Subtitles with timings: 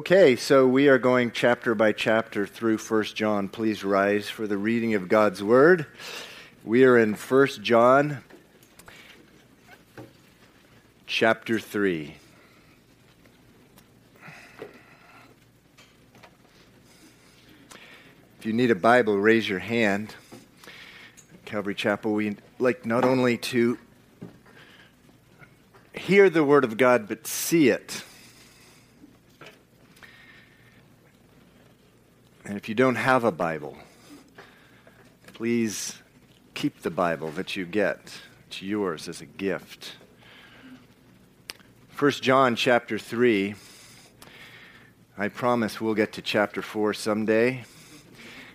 [0.00, 3.48] Okay, so we are going chapter by chapter through 1 John.
[3.48, 5.84] Please rise for the reading of God's Word.
[6.64, 8.24] We are in 1 John
[11.06, 12.14] chapter 3.
[18.38, 20.14] If you need a Bible, raise your hand.
[21.44, 23.76] Calvary Chapel, we like not only to
[25.92, 28.02] hear the Word of God, but see it.
[32.50, 33.76] And if you don't have a Bible,
[35.34, 36.02] please
[36.52, 38.00] keep the Bible that you get.
[38.48, 39.92] It's yours as a gift.
[41.96, 43.54] 1 John chapter 3.
[45.16, 47.62] I promise we'll get to chapter 4 someday.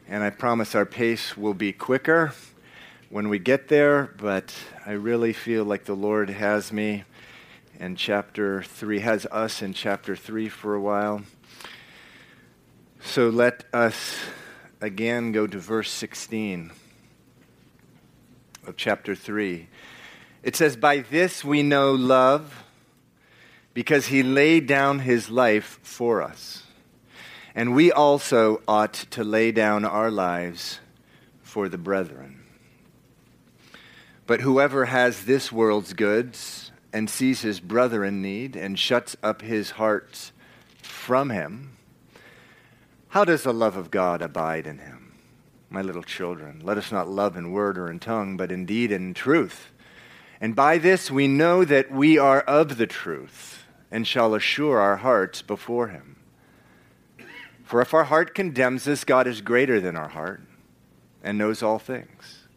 [0.10, 2.34] And I promise our pace will be quicker
[3.10, 4.54] when we get there, but
[4.86, 7.06] I really feel like the Lord has me
[7.80, 11.22] and chapter 3, has us in chapter 3 for a while.
[13.08, 14.18] So let us
[14.82, 16.72] again go to verse 16
[18.68, 19.70] of chapter 3.
[20.44, 22.64] It says, By this we know love,
[23.74, 26.64] because he laid down his life for us.
[27.54, 30.80] And we also ought to lay down our lives
[31.42, 32.44] for the brethren.
[34.28, 39.42] But whoever has this world's goods and sees his brother in need and shuts up
[39.42, 40.32] his heart
[40.82, 41.75] from him,
[43.16, 45.14] how does the love of God abide in him?
[45.70, 48.92] My little children, let us not love in word or in tongue, but in deed
[48.92, 49.72] and in truth.
[50.42, 54.98] And by this we know that we are of the truth and shall assure our
[54.98, 56.18] hearts before him.
[57.64, 60.42] For if our heart condemns us, God is greater than our heart
[61.24, 62.50] and knows all things.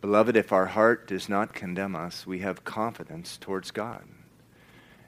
[0.00, 4.04] Beloved, if our heart does not condemn us, we have confidence towards God.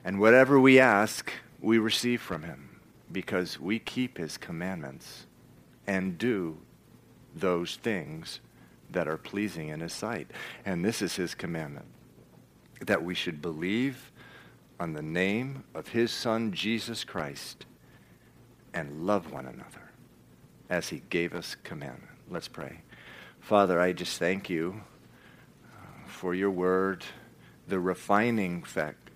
[0.05, 2.68] And whatever we ask, we receive from him
[3.11, 5.27] because we keep his commandments
[5.87, 6.59] and do
[7.35, 8.41] those things
[8.91, 10.31] that are pleasing in his sight.
[10.65, 11.87] And this is his commandment
[12.81, 14.13] that we should believe
[14.79, 17.67] on the name of his son Jesus Christ
[18.73, 19.91] and love one another
[20.71, 22.13] as he gave us commandment.
[22.31, 22.83] Let's pray.
[23.41, 24.83] Father, I just thank you
[25.65, 27.05] uh, for your word,
[27.67, 29.11] the refining effect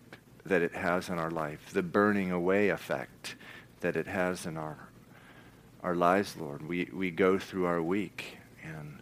[0.44, 3.36] that it has in our life, the burning away effect
[3.82, 4.88] that it has in our
[5.82, 6.66] our lives, Lord.
[6.66, 9.00] We we go through our week and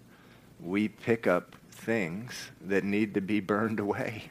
[0.58, 4.24] we pick up things that need to be burned away.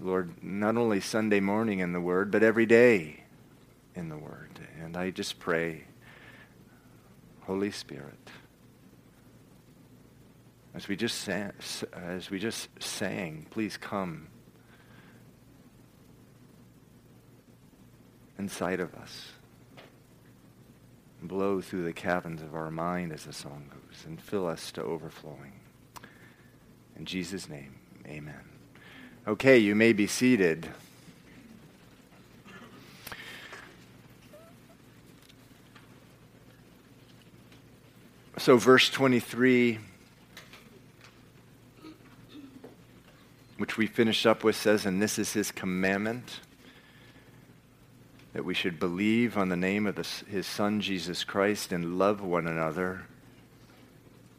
[0.00, 3.22] Lord, not only Sunday morning in the Word, but every day
[3.94, 4.58] in the Word.
[4.82, 5.84] And I just pray,
[7.42, 8.30] Holy Spirit,
[10.74, 11.52] as we just sang,
[11.92, 14.28] as we just sang, please come
[18.38, 19.32] inside of us
[21.22, 24.82] blow through the caverns of our mind, as the song goes, and fill us to
[24.82, 25.52] overflowing.
[26.96, 27.74] In Jesus' name,
[28.06, 28.40] amen.
[29.26, 30.68] Okay, you may be seated.
[38.38, 39.78] So, verse 23,
[43.58, 46.40] which we finish up with, says, And this is his commandment
[48.32, 52.22] that we should believe on the name of the, his Son, Jesus Christ, and love
[52.22, 53.02] one another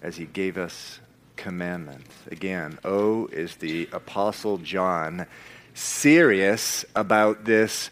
[0.02, 1.00] as he gave us
[1.36, 2.14] commandments.
[2.32, 5.28] Again, O is the Apostle John
[5.74, 7.90] serious about this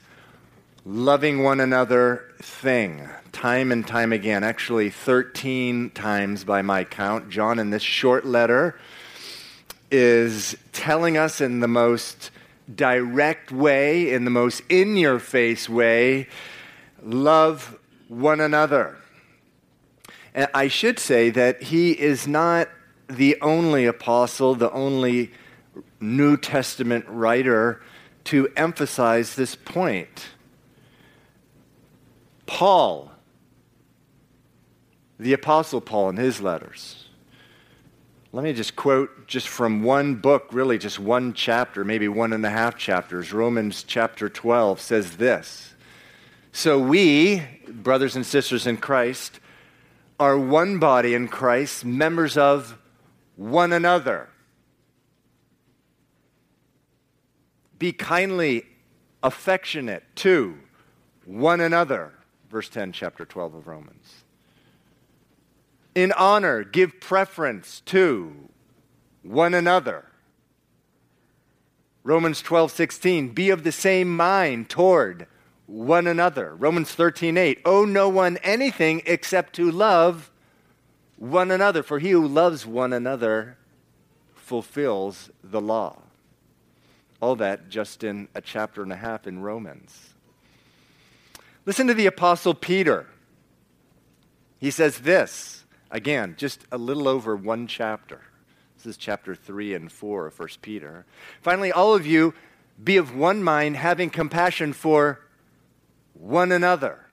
[0.85, 4.44] loving one another thing time and time again.
[4.44, 7.29] Actually, 13 times by my count.
[7.29, 8.78] John, in this short letter,
[9.90, 12.31] is telling us in the most
[12.76, 16.28] direct way, in the most in your face way,
[17.04, 17.78] love
[18.08, 18.98] one another.
[20.34, 22.70] And I should say that he is not
[23.08, 25.32] the only apostle, the only
[26.00, 27.82] New Testament writer
[28.26, 30.28] to emphasize this point.
[32.46, 33.12] Paul,
[35.20, 37.08] the Apostle Paul, in his letters,
[38.33, 42.45] let me just quote just from one book, really just one chapter, maybe one and
[42.45, 43.33] a half chapters.
[43.33, 45.73] Romans chapter 12 says this
[46.53, 49.39] So we, brothers and sisters in Christ,
[50.17, 52.78] are one body in Christ, members of
[53.35, 54.29] one another.
[57.79, 58.63] Be kindly
[59.23, 60.57] affectionate to
[61.25, 62.13] one another.
[62.49, 64.23] Verse 10, chapter 12 of Romans.
[65.93, 68.49] In honor, give preference to
[69.23, 70.05] one another.
[72.03, 75.28] Romans 12, 16, be of the same mind toward
[75.67, 76.55] one another.
[76.55, 77.59] Romans 13, 8.
[77.66, 80.32] Owe no one anything except to love
[81.17, 83.58] one another, for he who loves one another
[84.34, 86.02] fulfills the law.
[87.22, 90.16] All that just in a chapter and a half in Romans.
[91.66, 93.05] Listen to the Apostle Peter.
[94.59, 95.60] He says this,
[95.91, 98.22] again, just a little over one chapter.
[98.78, 101.05] This is chapter 3 and 4 of 1 Peter.
[101.41, 102.34] Finally, all of you
[102.84, 105.20] be of one mind, having compassion for
[106.14, 107.08] one another.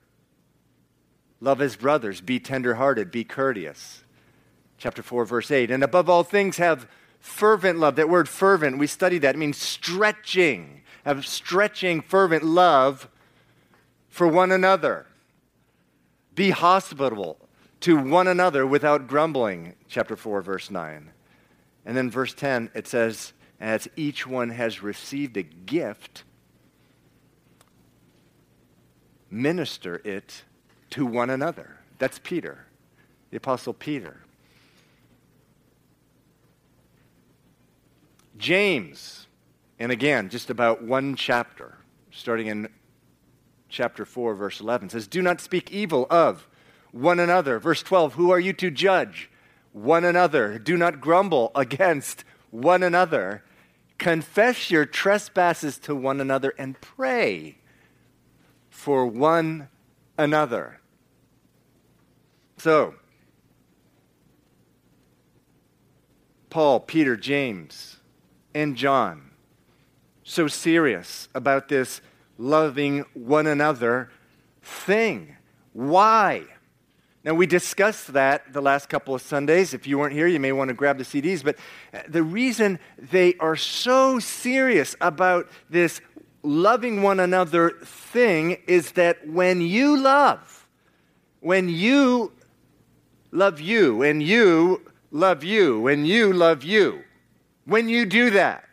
[1.41, 4.03] Love as brothers, be tenderhearted, be courteous.
[4.77, 5.69] Chapter 4, verse 8.
[5.69, 6.87] And above all things, have
[7.19, 7.97] fervent love.
[7.97, 9.35] That word fervent, we studied that.
[9.35, 10.81] It means stretching.
[11.05, 13.09] Have stretching, fervent love
[14.09, 15.05] for one another.
[16.33, 17.48] Be hospitable
[17.81, 19.75] to one another without grumbling.
[19.87, 21.11] Chapter 4, verse 9.
[21.85, 26.23] And then verse 10, it says, As each one has received a gift,
[29.29, 30.43] minister it
[30.91, 31.77] to one another.
[31.97, 32.65] That's Peter,
[33.31, 34.21] the Apostle Peter.
[38.37, 39.27] James,
[39.79, 41.77] and again, just about one chapter,
[42.11, 42.69] starting in
[43.67, 46.47] chapter 4, verse 11, says, Do not speak evil of
[46.91, 47.59] one another.
[47.59, 49.29] Verse 12, Who are you to judge
[49.71, 50.59] one another?
[50.59, 53.43] Do not grumble against one another.
[53.97, 57.57] Confess your trespasses to one another and pray
[58.69, 59.67] for one
[60.17, 60.79] another.
[62.57, 62.95] So,
[66.49, 67.97] Paul, Peter, James,
[68.53, 69.31] and John,
[70.23, 72.01] so serious about this
[72.37, 74.09] loving one another
[74.61, 75.35] thing.
[75.73, 76.45] Why?
[77.23, 79.73] Now, we discussed that the last couple of Sundays.
[79.73, 81.43] If you weren't here, you may want to grab the CDs.
[81.43, 81.57] But
[81.93, 85.99] uh, the reason they are so serious about this
[86.43, 90.67] loving one another thing is that when you love,
[91.41, 92.31] when you
[93.31, 97.03] love you, and you love you, and you love you,
[97.65, 98.65] when you do that,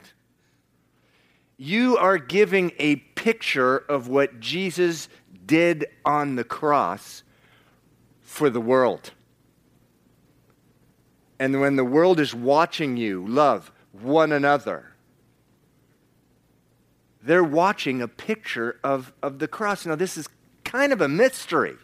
[1.59, 5.09] you are giving a picture of what Jesus
[5.47, 7.25] did on the cross
[8.37, 9.13] for the world.
[11.39, 14.93] And when the world is watching you love one another,
[17.23, 19.87] they're watching a picture of, of the cross.
[19.87, 20.29] Now, this is
[20.65, 21.77] kind of a mystery.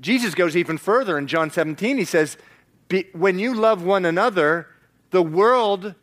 [0.00, 1.98] Jesus goes even further in John 17.
[1.98, 2.38] He says,
[3.12, 4.68] When you love one another,
[5.10, 5.94] the world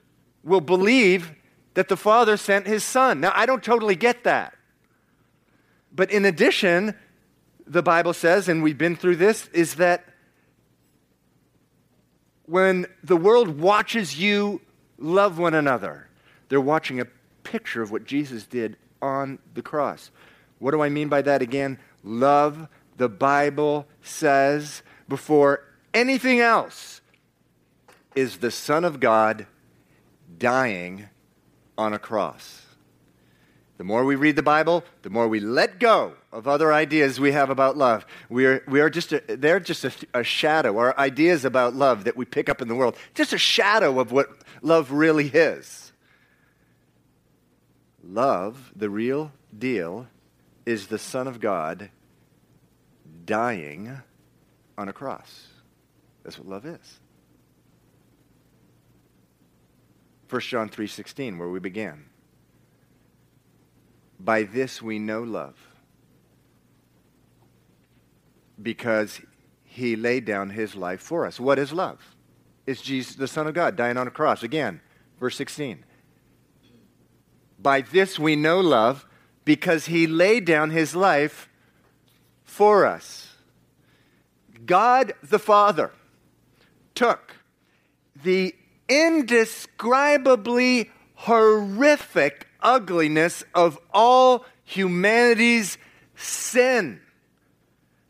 [0.44, 1.32] will believe
[1.74, 3.22] that the Father sent his Son.
[3.22, 4.56] Now, I don't totally get that.
[5.92, 6.94] But in addition,
[7.68, 10.06] the Bible says, and we've been through this, is that
[12.46, 14.62] when the world watches you
[14.98, 16.08] love one another,
[16.50, 17.08] they're watching a
[17.44, 20.12] picture of what Jesus did on the cross.
[20.60, 21.78] What do I mean by that again?
[22.04, 27.02] Love, the Bible says, before anything else,
[28.16, 29.46] is the Son of God
[30.40, 31.10] dying
[31.78, 32.67] on a cross.
[33.78, 37.32] The more we read the Bible, the more we let go of other ideas we
[37.32, 38.08] have about love.
[38.28, 40.78] We are, we are just a, they're just a, a shadow.
[40.80, 44.12] Our ideas about love that we pick up in the world, just a shadow of
[44.12, 44.30] what
[44.64, 45.92] love really is.
[48.04, 50.08] Love, the real deal,
[50.66, 51.90] is the Son of God
[53.26, 54.02] dying
[54.78, 55.48] on a cross.
[56.24, 57.00] That's what love is.
[60.30, 62.06] 1 John 3:16 where we began.
[64.20, 65.56] By this we know love
[68.62, 69.22] because
[69.64, 71.40] he laid down his life for us.
[71.40, 72.16] What is love?
[72.66, 74.44] It's Jesus the Son of God dying on a cross.
[74.44, 74.82] Again,
[75.20, 75.84] verse 16.
[77.60, 79.06] By this we know love,
[79.46, 81.48] because he laid down his life
[82.44, 83.36] for us.
[84.66, 85.92] God the Father
[86.94, 87.38] took
[88.22, 88.54] the
[88.90, 95.78] indescribably horrific ugliness of all humanity's
[96.16, 97.00] sin,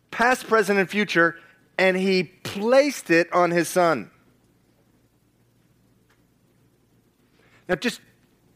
[0.10, 1.36] past, present, and future,
[1.78, 4.10] and he placed it on his son.
[7.70, 8.02] Now, just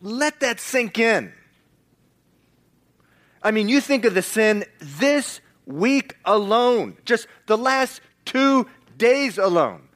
[0.02, 1.32] let that sink in.
[3.44, 8.68] I mean, you think of the sin this week alone, just the last two
[8.98, 9.88] days alone.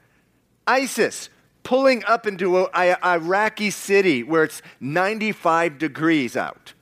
[0.68, 1.30] ISIS
[1.66, 6.74] pulling up into an Iraqi city where it's 95 degrees out,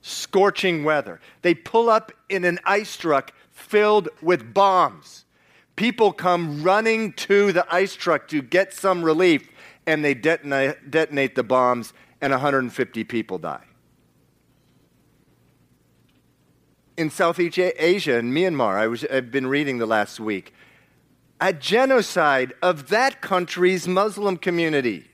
[0.00, 1.20] scorching weather.
[1.42, 5.24] They pull up in an ice truck filled with bombs.
[5.76, 9.48] People come running to the ice truck to get some relief,
[9.86, 13.62] and they detonate, detonate the bombs and 150 people die.
[16.96, 20.52] in Southeast Asia, in Myanmar, I was, I've been reading the last week,
[21.42, 25.10] a genocide of that country's Muslim community,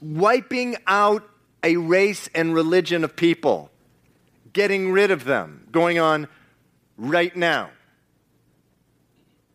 [0.00, 1.22] wiping out
[1.62, 3.70] a race and religion of people,
[4.52, 6.26] getting rid of them, going on
[6.98, 7.70] right now.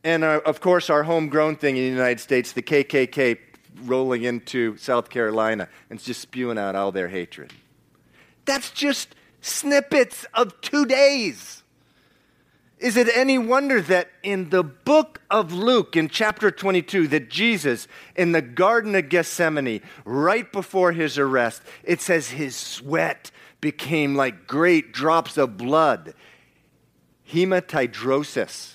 [0.05, 3.37] And uh, of course, our homegrown thing in the United States, the KKK
[3.83, 7.51] rolling into South Carolina and just spewing out all their hatred.
[8.45, 11.63] That's just snippets of two days.
[12.77, 17.87] Is it any wonder that in the book of Luke, in chapter 22, that Jesus,
[18.15, 24.45] in the Garden of Gethsemane, right before his arrest, it says his sweat became like
[24.45, 26.13] great drops of blood.
[27.31, 28.73] Hematidrosis.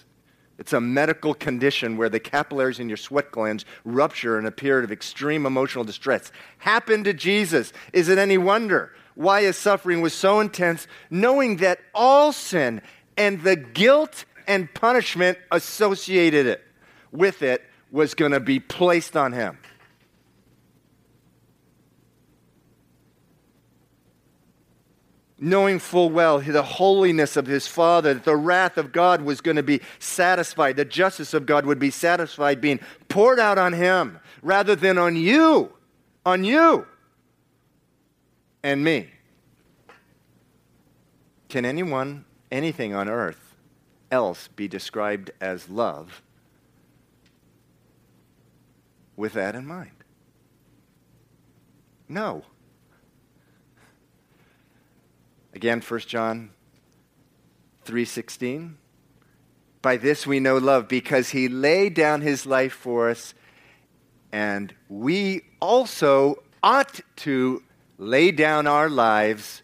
[0.59, 4.85] It's a medical condition where the capillaries in your sweat glands rupture in a period
[4.85, 6.33] of extreme emotional distress.
[6.59, 7.73] Happened to Jesus.
[7.93, 12.81] Is it any wonder why his suffering was so intense, knowing that all sin
[13.21, 16.65] and the guilt and punishment associated it,
[17.13, 17.63] with it
[17.93, 19.59] was going to be placed on him.
[25.43, 29.57] knowing full well the holiness of his Father, that the wrath of God was going
[29.57, 34.21] to be satisfied, the justice of God would be satisfied, being poured out on him
[34.43, 35.73] rather than on you,
[36.27, 36.87] on you
[38.63, 39.09] and me.
[41.49, 43.57] Can anyone anything on earth
[44.11, 46.23] else be described as love
[49.17, 49.91] with that in mind?
[52.09, 52.43] No.
[55.55, 56.51] Again, 1 John
[57.85, 58.77] 3:16.
[59.83, 63.35] By this we know love because he laid down his life for us
[64.33, 67.63] and we also ought to
[67.99, 69.63] lay down our lives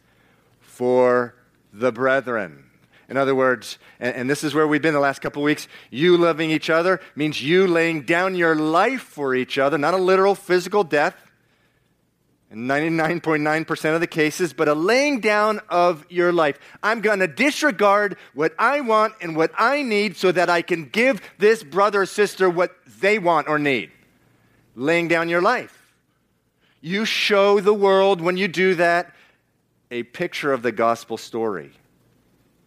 [0.60, 1.34] for
[1.72, 2.65] the brethren.
[3.08, 6.16] In other words, and, and, this is where we've been the last couple weeks, you
[6.16, 10.34] loving each other means you laying down your life for each other, not a literal
[10.34, 11.14] physical death
[12.50, 16.58] in 99.9% of the cases, but a laying down of your life.
[16.82, 20.88] I'm going to disregard what I want and what I need so that I can
[20.88, 23.90] give this brother or sister what they want or need.
[24.74, 25.94] Laying down your life.
[26.80, 29.14] You show the world when you do that
[29.90, 31.72] a picture of the gospel story.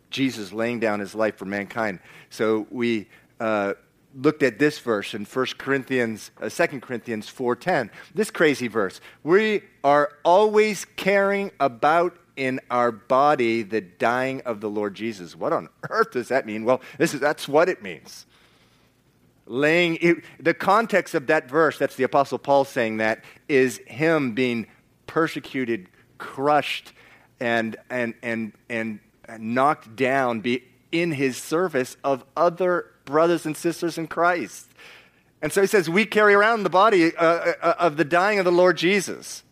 [0.10, 2.00] Jesus laying down his life for mankind.
[2.30, 3.08] So we
[3.40, 3.74] uh,
[4.16, 7.90] looked at this verse in 1 Corinthians, uh, 2 Corinthians 4.10.
[8.14, 9.02] This crazy verse.
[9.24, 15.36] We are always caring about in our body the dying of the Lord Jesus.
[15.36, 16.64] What on earth does that mean?
[16.64, 18.26] Well, this is, that's what it means.
[19.46, 24.34] Laying it, the context of that verse, that's the Apostle Paul saying that, is him
[24.34, 24.68] being
[25.08, 26.94] persecuted, crushed,
[27.40, 29.00] and, and, and, and
[29.38, 34.68] knocked down be in his service of other brothers and sisters in Christ.
[35.42, 37.26] And so he says, we carry around the body uh,
[37.62, 39.44] uh, of the dying of the Lord Jesus.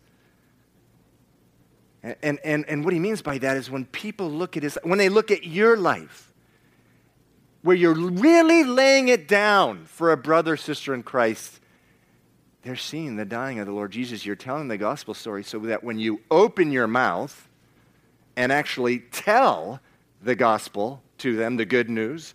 [2.02, 4.98] And, and, and what he means by that is when people look at his, when
[4.98, 6.32] they look at your life,
[7.62, 11.58] where you're really laying it down for a brother, sister in Christ,
[12.62, 14.24] they're seeing the dying of the Lord Jesus.
[14.24, 17.47] You're telling the gospel story so that when you open your mouth
[18.38, 19.80] and actually tell
[20.22, 22.34] the gospel to them, the good news,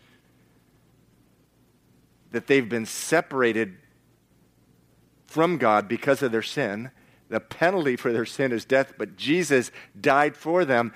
[2.32, 3.78] that they've been separated
[5.28, 6.92] from God because of their sin.
[7.30, 10.94] The penalty for their sin is death, but Jesus died for them.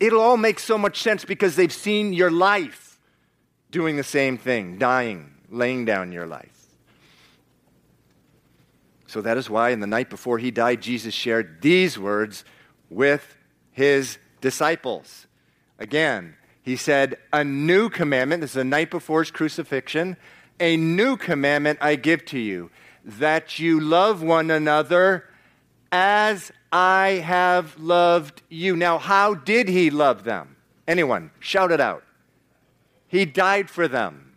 [0.00, 2.98] It'll all make so much sense because they've seen your life
[3.70, 6.66] doing the same thing, dying, laying down your life.
[9.06, 12.44] So that is why, in the night before he died, Jesus shared these words
[12.90, 13.36] with
[13.74, 15.26] his disciples.
[15.78, 20.16] Again, he said, A new commandment, this is the night before his crucifixion,
[20.58, 22.70] a new commandment I give to you,
[23.04, 25.28] that you love one another
[25.92, 28.76] as I have loved you.
[28.76, 30.56] Now, how did he love them?
[30.88, 32.04] Anyone, shout it out.
[33.08, 34.36] He died for them.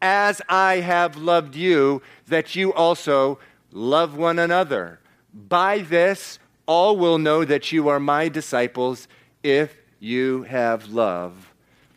[0.00, 3.38] As I have loved you, that you also
[3.72, 5.00] love one another.
[5.32, 9.08] By this, all will know that you are my disciples
[9.42, 11.52] if you have love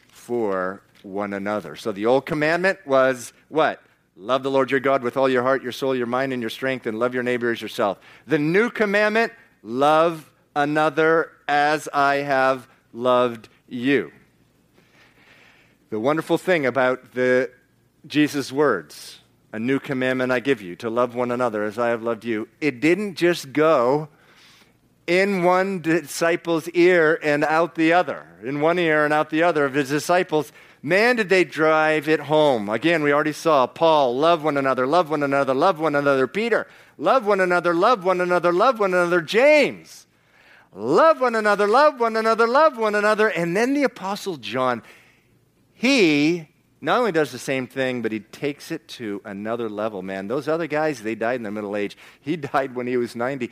[0.10, 1.76] for one another.
[1.76, 3.82] So the old commandment was what?
[4.16, 6.50] Love the Lord your God with all your heart, your soul, your mind, and your
[6.50, 8.00] strength, and love your neighbor as yourself.
[8.28, 9.32] The new commandment,
[9.64, 14.12] love another as I have loved you.
[15.90, 17.50] The wonderful thing about the
[18.06, 19.20] Jesus' words,
[19.54, 22.48] a new commandment I give you, to love one another as I have loved you,
[22.62, 24.10] it didn't just go
[25.10, 29.66] in one disciple's ear and out the other, in one ear and out the other
[29.66, 30.52] of his disciples.
[30.84, 32.70] Man, did they drive it home.
[32.70, 36.28] Again, we already saw Paul, love one another, love one another, love one another.
[36.28, 36.68] Peter,
[37.00, 39.20] love one another, love one another, love one another.
[39.20, 40.06] James,
[40.76, 43.30] love one another, love one another, love one another.
[43.30, 44.84] And then the Apostle John,
[45.74, 46.48] he
[46.82, 50.28] not only does the same thing, but he takes it to another level, man.
[50.28, 51.98] Those other guys, they died in their middle age.
[52.22, 53.52] He died when he was 90.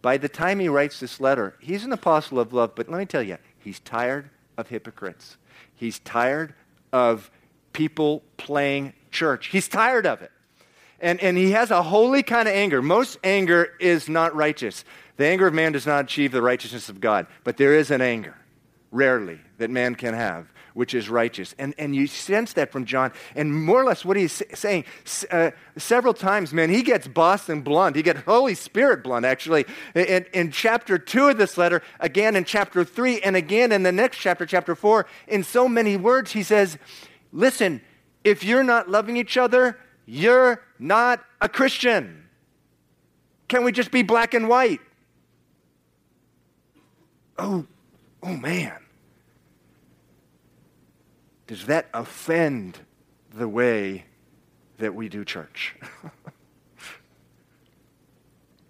[0.00, 3.06] By the time he writes this letter, he's an apostle of love, but let me
[3.06, 5.36] tell you, he's tired of hypocrites.
[5.74, 6.54] He's tired
[6.92, 7.30] of
[7.72, 9.48] people playing church.
[9.48, 10.30] He's tired of it.
[11.00, 12.82] And, and he has a holy kind of anger.
[12.82, 14.84] Most anger is not righteous.
[15.16, 18.00] The anger of man does not achieve the righteousness of God, but there is an
[18.00, 18.36] anger,
[18.90, 20.48] rarely, that man can have
[20.78, 21.56] which is righteous.
[21.58, 23.12] And, and you sense that from John.
[23.34, 24.84] And more or less what he's saying
[25.28, 27.96] uh, several times, man, he gets boss and blunt.
[27.96, 29.66] He gets Holy Spirit blunt, actually.
[29.96, 33.90] In, in chapter 2 of this letter, again in chapter 3, and again in the
[33.90, 36.78] next chapter, chapter 4, in so many words, he says,
[37.32, 37.80] Listen,
[38.22, 42.28] if you're not loving each other, you're not a Christian.
[43.48, 44.78] Can we just be black and white?
[47.36, 47.66] Oh,
[48.22, 48.78] oh man.
[51.48, 52.78] Does that offend
[53.34, 54.04] the way
[54.76, 55.74] that we do church?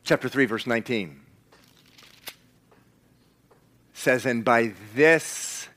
[0.04, 1.20] Chapter 3, verse 19
[3.92, 5.68] says, And by this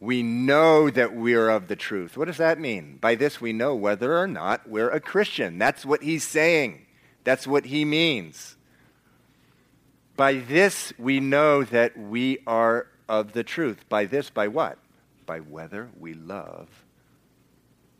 [0.00, 2.16] we know that we're of the truth.
[2.16, 2.96] What does that mean?
[2.96, 5.58] By this we know whether or not we're a Christian.
[5.58, 6.86] That's what he's saying.
[7.22, 8.56] That's what he means.
[10.16, 13.86] By this we know that we are of the truth.
[13.90, 14.78] By this, by what?
[15.30, 16.66] By whether we love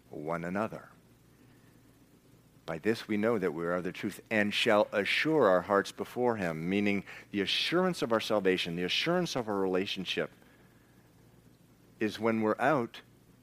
[0.08, 0.88] one another.
[2.66, 5.92] By this we know that we are of the truth and shall assure our hearts
[5.92, 10.32] before him, meaning the assurance of our salvation, the assurance of our relationship
[12.00, 13.00] is when we're out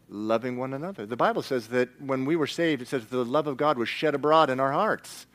[0.10, 1.06] loving one another.
[1.06, 3.88] The Bible says that when we were saved, it says the love of God was
[3.88, 5.28] shed abroad in our hearts.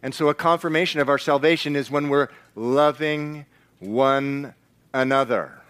[0.00, 3.46] And so a confirmation of our salvation is when we're loving
[3.80, 4.54] one
[4.94, 5.60] another.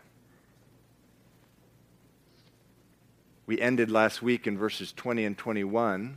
[3.46, 6.16] We ended last week in verses 20 and 21.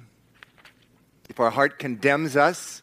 [1.29, 2.81] If our heart condemns us,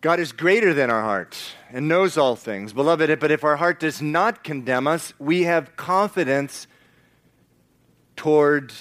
[0.00, 1.38] God is greater than our heart
[1.70, 2.72] and knows all things.
[2.72, 6.66] Beloved, but if our heart does not condemn us, we have confidence
[8.16, 8.72] toward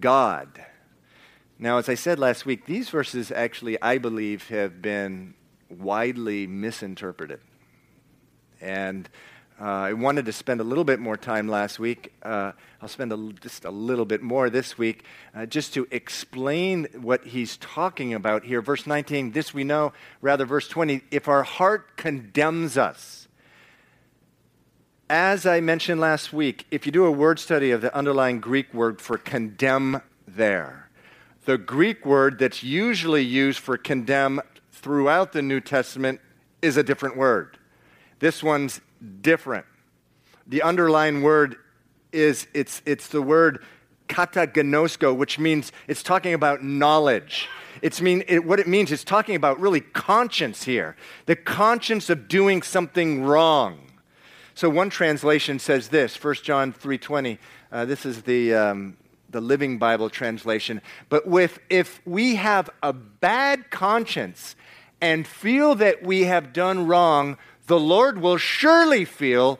[0.00, 0.64] God.
[1.56, 5.34] Now, as I said last week, these verses actually, I believe, have been
[5.70, 7.38] widely misinterpreted.
[8.60, 9.08] And
[9.60, 12.12] uh, I wanted to spend a little bit more time last week.
[12.22, 16.88] Uh, I'll spend a, just a little bit more this week uh, just to explain
[17.00, 18.60] what he's talking about here.
[18.60, 23.28] Verse 19, this we know, rather, verse 20, if our heart condemns us.
[25.08, 28.74] As I mentioned last week, if you do a word study of the underlying Greek
[28.74, 30.88] word for condemn there,
[31.44, 34.40] the Greek word that's usually used for condemn
[34.72, 36.20] throughout the New Testament
[36.60, 37.58] is a different word.
[38.18, 38.80] This one's
[39.20, 39.66] different.
[40.46, 41.56] The underlying word
[42.12, 43.64] is it's, it's the word
[44.08, 47.48] katagnosko, which means it's talking about knowledge.
[47.82, 52.28] It's mean, it, what it means is talking about really conscience here, the conscience of
[52.28, 53.78] doing something wrong.
[54.54, 57.38] So one translation says this, 1 John 3.20.
[57.72, 58.96] Uh, this is the, um,
[59.30, 60.80] the Living Bible translation.
[61.08, 64.54] But with, if we have a bad conscience
[65.00, 67.36] and feel that we have done wrong,
[67.66, 69.58] the Lord will surely feel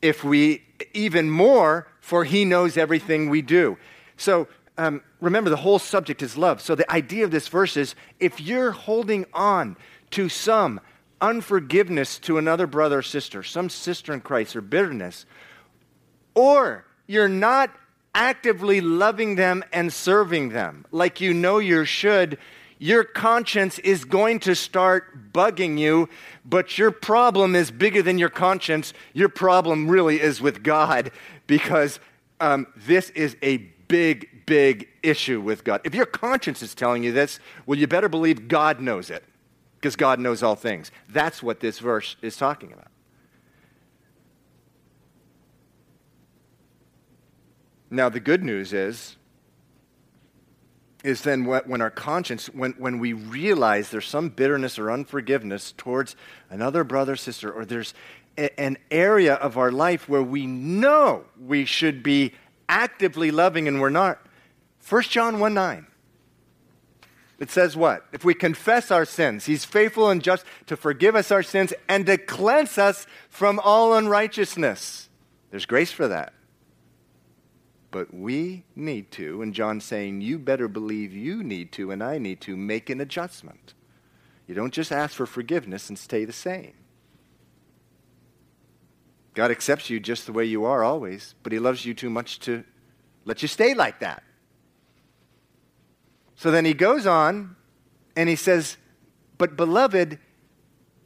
[0.00, 3.76] if we even more, for he knows everything we do.
[4.16, 4.48] So
[4.78, 6.60] um, remember, the whole subject is love.
[6.60, 9.76] So the idea of this verse is if you're holding on
[10.12, 10.80] to some
[11.20, 15.26] unforgiveness to another brother or sister, some sister in Christ, or bitterness,
[16.34, 17.70] or you're not
[18.14, 22.38] actively loving them and serving them like you know you should,
[22.82, 26.08] your conscience is going to start bugging you,
[26.44, 28.92] but your problem is bigger than your conscience.
[29.12, 31.12] Your problem really is with God
[31.46, 32.00] because
[32.40, 35.80] um, this is a big, big issue with God.
[35.84, 39.22] If your conscience is telling you this, well, you better believe God knows it
[39.76, 40.90] because God knows all things.
[41.08, 42.88] That's what this verse is talking about.
[47.90, 49.18] Now, the good news is
[51.02, 56.14] is then when our conscience, when, when we realize there's some bitterness or unforgiveness towards
[56.48, 57.92] another brother, sister, or there's
[58.38, 62.32] a, an area of our life where we know we should be
[62.68, 64.18] actively loving and we're not.
[64.88, 65.86] 1 John 1 9.
[67.38, 68.06] It says what?
[68.12, 72.06] If we confess our sins, He's faithful and just to forgive us our sins and
[72.06, 75.08] to cleanse us from all unrighteousness.
[75.50, 76.32] There's grace for that.
[77.92, 82.18] But we need to, and John's saying, you better believe you need to, and I
[82.18, 83.74] need to make an adjustment.
[84.48, 86.72] You don't just ask for forgiveness and stay the same.
[89.34, 92.40] God accepts you just the way you are always, but He loves you too much
[92.40, 92.64] to
[93.24, 94.22] let you stay like that.
[96.34, 97.54] So then he goes on
[98.16, 98.76] and he says,
[99.38, 100.18] But beloved,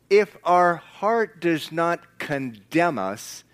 [0.09, 3.45] if our heart does not condemn us,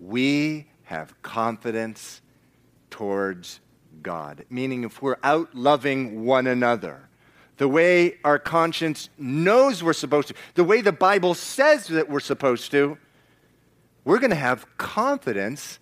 [0.00, 2.22] we have confidence
[2.96, 3.60] towards
[4.02, 4.46] God.
[4.48, 7.10] Meaning, if we're out loving one another,
[7.58, 12.20] the way our conscience knows we're supposed to, the way the Bible says that we're
[12.20, 12.96] supposed to,
[14.06, 15.78] we're going to have confidence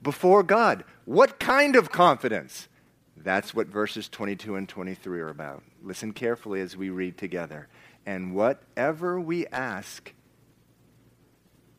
[0.00, 0.84] before God.
[1.04, 2.68] What kind of confidence?
[3.14, 5.62] That's what verses 22 and 23 are about.
[5.82, 7.68] Listen carefully as we read together.
[8.06, 10.14] And whatever we ask,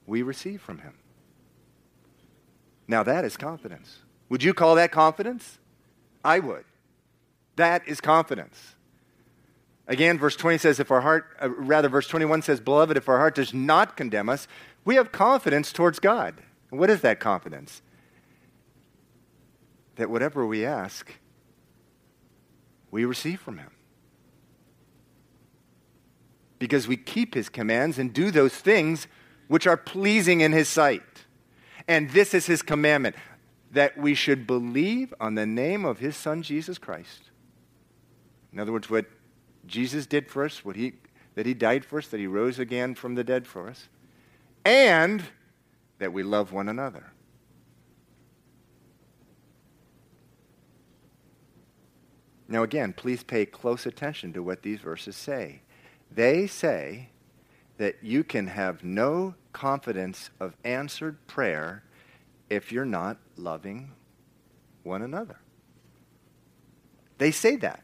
[0.05, 0.93] we receive from him.
[2.87, 4.01] Now that is confidence.
[4.29, 5.57] Would you call that confidence?
[6.23, 6.65] I would.
[7.55, 8.75] That is confidence.
[9.87, 13.17] Again, verse 20 says, if our heart, uh, rather, verse 21 says, Beloved, if our
[13.17, 14.47] heart does not condemn us,
[14.85, 16.35] we have confidence towards God.
[16.69, 17.81] What is that confidence?
[19.99, 21.11] that whatever we ask,
[22.89, 23.69] we receive from Him.
[26.57, 29.07] Because we keep His commands and do those things
[29.49, 31.03] which are pleasing in His sight.
[31.85, 33.17] And this is His commandment
[33.71, 37.29] that we should believe on the name of His Son, Jesus Christ.
[38.51, 39.05] In other words, what
[39.65, 40.93] Jesus did for us, what he,
[41.35, 43.89] that He died for us, that He rose again from the dead for us,
[44.65, 45.23] and
[45.99, 47.11] that we love one another.
[52.47, 55.61] Now, again, please pay close attention to what these verses say.
[56.11, 57.09] They say
[57.77, 61.83] that you can have no confidence of answered prayer
[62.49, 63.91] if you're not loving
[64.83, 65.39] one another.
[67.17, 67.83] They say that.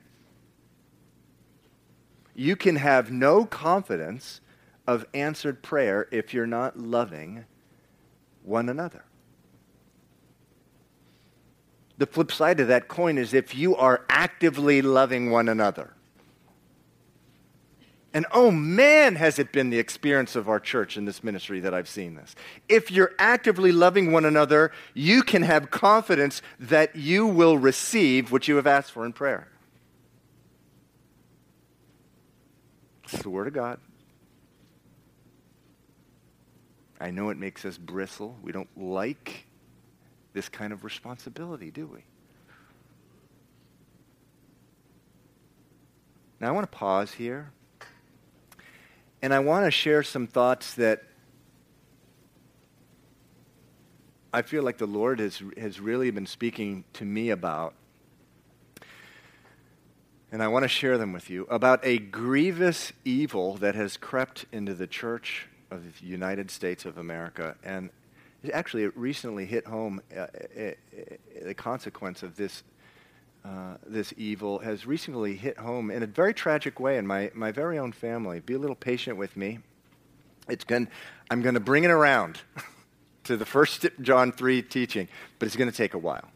[2.33, 4.41] You can have no confidence
[4.87, 7.45] of answered prayer if you're not loving
[8.43, 9.05] one another.
[11.97, 15.94] The flip side of that coin is if you are actively loving one another.
[18.15, 21.73] And oh man, has it been the experience of our church in this ministry that
[21.73, 22.33] I've seen this.
[22.69, 28.47] If you're actively loving one another, you can have confidence that you will receive what
[28.47, 29.49] you have asked for in prayer.
[33.03, 33.81] It's the Word of God.
[37.01, 38.37] I know it makes us bristle.
[38.41, 39.45] We don't like
[40.31, 42.05] this kind of responsibility, do we?
[46.39, 47.51] Now, I want to pause here,
[49.25, 51.01] and I want to share some thoughts that
[54.31, 57.73] I feel like the Lord has, has really been speaking to me about.
[60.31, 64.45] And I want to share them with you about a grievous evil that has crept
[64.51, 67.55] into the church of the United States of America.
[67.63, 67.89] And
[68.53, 70.25] actually it recently hit home uh, uh,
[70.59, 70.71] uh,
[71.41, 72.61] the consequence of this
[73.45, 77.51] uh, this evil has recently hit home in a very tragic way in my, my
[77.51, 78.39] very own family.
[78.39, 79.59] Be a little patient with me.
[80.49, 80.87] It's going,
[81.29, 82.39] I'm going to bring it around
[83.25, 86.27] to the first John 3 teaching, but it's going to take a while.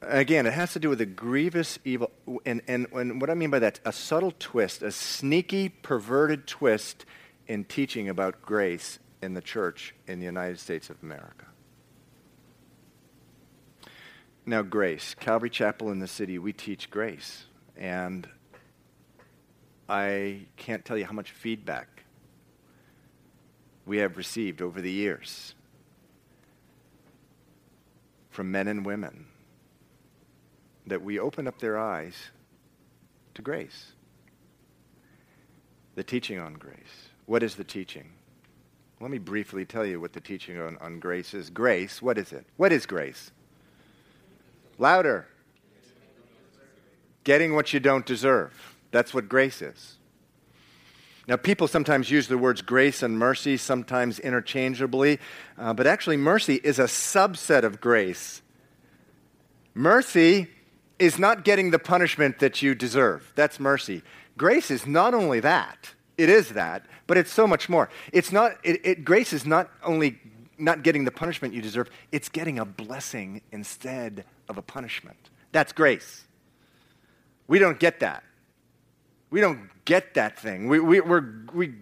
[0.00, 2.10] again, it has to do with a grievous evil.
[2.46, 7.04] And, and, and what I mean by that, a subtle twist, a sneaky, perverted twist
[7.46, 11.46] in teaching about grace in the church in the United States of America.
[14.46, 15.14] Now, grace.
[15.14, 17.44] Calvary Chapel in the city, we teach grace.
[17.76, 18.26] And
[19.88, 22.04] I can't tell you how much feedback
[23.84, 25.54] we have received over the years
[28.30, 29.26] from men and women
[30.86, 32.14] that we open up their eyes
[33.34, 33.92] to grace.
[35.94, 37.10] The teaching on grace.
[37.26, 38.12] What is the teaching?
[39.00, 41.50] Let me briefly tell you what the teaching on, on grace is.
[41.50, 42.44] Grace, what is it?
[42.56, 43.30] What is grace?
[44.78, 45.28] Louder.
[47.24, 48.52] Getting what you don't deserve.
[48.90, 49.98] That's what grace is.
[51.28, 55.18] Now, people sometimes use the words grace and mercy, sometimes interchangeably,
[55.58, 58.40] uh, but actually, mercy is a subset of grace.
[59.74, 60.48] Mercy
[60.98, 63.30] is not getting the punishment that you deserve.
[63.34, 64.02] That's mercy.
[64.38, 67.88] Grace is not only that, it is that, but it's so much more.
[68.12, 70.18] It's not, it, it, grace is not only
[70.58, 75.30] not getting the punishment you deserve, it's getting a blessing instead of a punishment.
[75.52, 76.24] That's grace.
[77.46, 78.24] We don't get that.
[79.30, 80.68] We don't get that thing.
[80.68, 81.20] We, we, we
[81.54, 81.74] we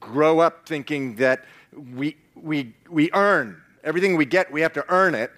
[0.00, 3.60] grow up thinking that we, we, we earn.
[3.84, 5.30] Everything we get, we have to earn it.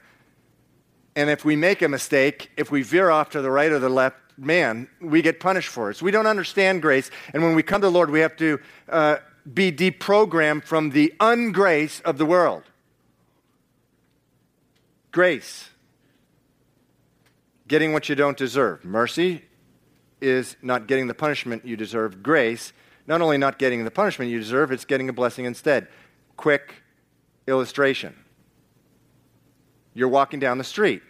[1.14, 3.90] And if we make a mistake, if we veer off to the right or the
[3.90, 5.96] left, man, we get punished for it.
[5.96, 7.10] So we don't understand grace.
[7.32, 9.16] And when we come to the Lord, we have to uh,
[9.52, 12.62] be deprogrammed from the ungrace of the world.
[15.10, 15.70] Grace.
[17.68, 18.84] Getting what you don't deserve.
[18.84, 19.44] Mercy
[20.20, 22.22] is not getting the punishment you deserve.
[22.22, 22.72] Grace,
[23.06, 25.88] not only not getting the punishment you deserve, it's getting a blessing instead.
[26.36, 26.74] Quick
[27.46, 28.14] illustration.
[29.94, 31.02] You're walking down the street.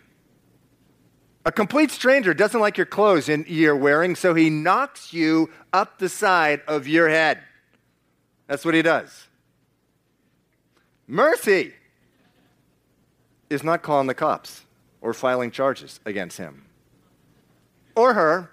[1.44, 6.08] A complete stranger doesn't like your clothes you're wearing, so he knocks you up the
[6.08, 7.40] side of your head.
[8.46, 9.26] That's what he does.
[11.08, 11.72] Mercy
[13.50, 14.64] is not calling the cops
[15.00, 16.64] or filing charges against him
[17.96, 18.50] or her.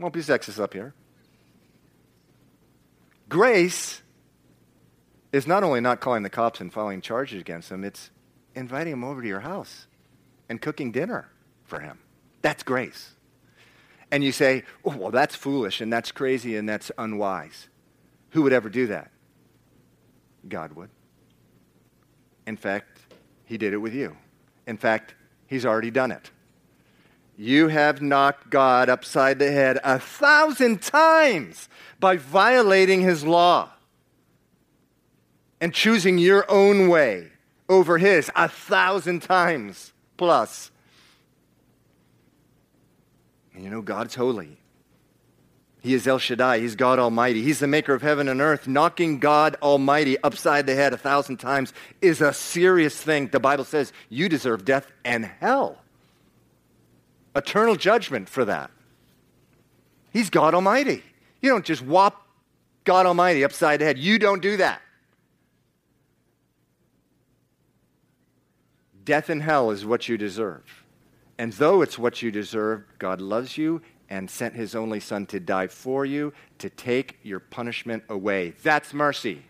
[0.00, 0.94] Won't be sexist up here.
[3.28, 4.02] Grace
[5.32, 8.10] is not only not calling the cops and filing charges against him, it's
[8.54, 9.86] inviting him over to your house
[10.48, 11.28] and cooking dinner
[11.64, 11.98] for him.
[12.42, 13.12] That's grace.
[14.10, 17.68] And you say, oh, well, that's foolish and that's crazy and that's unwise.
[18.30, 19.10] Who would ever do that?
[20.48, 20.90] God would.
[22.46, 23.00] In fact,
[23.44, 24.16] He did it with you.
[24.66, 25.14] In fact,
[25.46, 26.30] He's already done it.
[27.36, 31.68] You have knocked God upside the head a thousand times
[32.00, 33.70] by violating His law
[35.60, 37.28] and choosing your own way
[37.68, 40.70] over His a thousand times plus.
[43.58, 44.56] And you know, God's holy.
[45.80, 46.60] He is El Shaddai.
[46.60, 47.42] He's God Almighty.
[47.42, 48.68] He's the maker of heaven and earth.
[48.68, 53.26] Knocking God Almighty upside the head a thousand times is a serious thing.
[53.26, 55.78] The Bible says you deserve death and hell.
[57.34, 58.70] Eternal judgment for that.
[60.12, 61.02] He's God Almighty.
[61.42, 62.28] You don't just whop
[62.84, 63.98] God Almighty upside the head.
[63.98, 64.80] You don't do that.
[69.02, 70.62] Death and hell is what you deserve.
[71.38, 75.38] And though it's what you deserve, God loves you and sent his only son to
[75.38, 78.54] die for you, to take your punishment away.
[78.62, 79.42] That's mercy.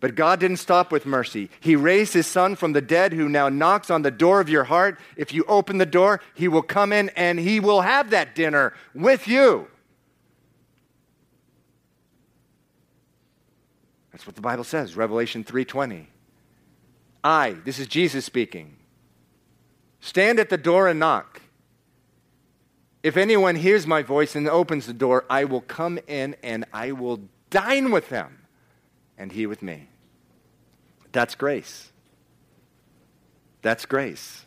[0.00, 1.48] But God didn't stop with mercy.
[1.60, 4.64] He raised his son from the dead who now knocks on the door of your
[4.64, 4.98] heart.
[5.16, 8.72] If you open the door, he will come in and he will have that dinner
[8.94, 9.68] with you.
[14.10, 16.06] That's what the Bible says, Revelation 3:20.
[17.24, 18.76] I, this is Jesus speaking.
[20.02, 21.40] Stand at the door and knock.
[23.04, 26.90] If anyone hears my voice and opens the door, I will come in and I
[26.90, 28.42] will dine with them,
[29.16, 29.88] and he with me.
[31.12, 31.92] That's grace.
[33.62, 34.44] That's grace.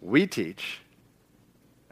[0.00, 0.80] We teach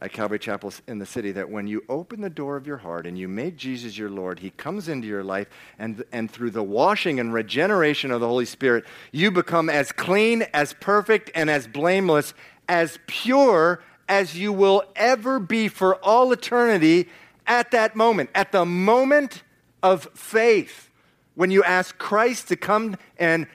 [0.02, 3.06] at Calvary Chapel in the city that when you open the door of your heart
[3.06, 6.62] and you make Jesus your Lord, He comes into your life, and, and through the
[6.62, 11.68] washing and regeneration of the Holy Spirit, you become as clean, as perfect, and as
[11.68, 12.34] blameless
[12.68, 17.08] as pure as you will ever be for all eternity
[17.46, 19.44] at that moment, at the moment
[19.84, 20.90] of faith,
[21.36, 23.46] when you ask Christ to come and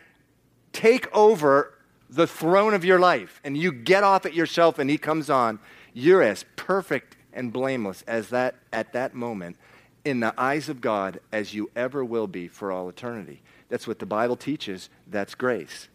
[0.71, 1.73] take over
[2.09, 5.59] the throne of your life and you get off it yourself and he comes on,
[5.97, 9.57] you're as perfect and blameless as that at that moment
[10.05, 13.41] in the eyes of God as you ever will be for all eternity.
[13.67, 14.91] That's what the Bible teaches.
[15.07, 15.87] That's grace.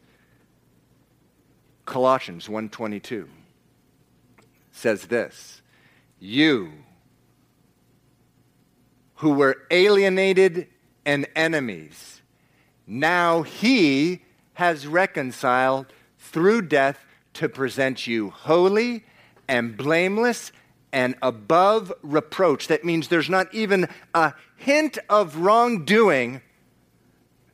[1.86, 3.28] Colossians 1:22
[4.72, 5.62] says this,
[6.18, 6.72] you
[9.16, 10.66] who were alienated
[11.06, 12.22] and enemies,
[12.88, 15.86] now he has reconciled
[16.18, 19.04] through death to present you holy
[19.52, 20.50] and blameless
[20.92, 22.68] and above reproach.
[22.68, 26.40] That means there's not even a hint of wrongdoing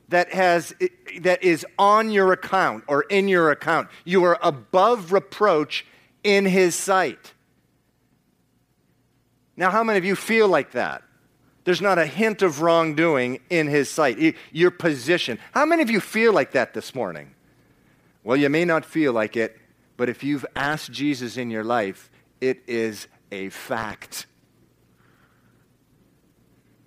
[0.08, 0.72] that, has,
[1.20, 3.88] that is on your account or in your account.
[4.04, 5.84] You are above reproach
[6.22, 7.34] in his sight.
[9.56, 11.02] Now, how many of you feel like that?
[11.64, 14.36] There's not a hint of wrongdoing in his sight.
[14.52, 15.40] Your position.
[15.52, 17.34] How many of you feel like that this morning?
[18.22, 19.58] Well, you may not feel like it,
[19.98, 22.08] but if you've asked Jesus in your life,
[22.40, 24.26] it is a fact.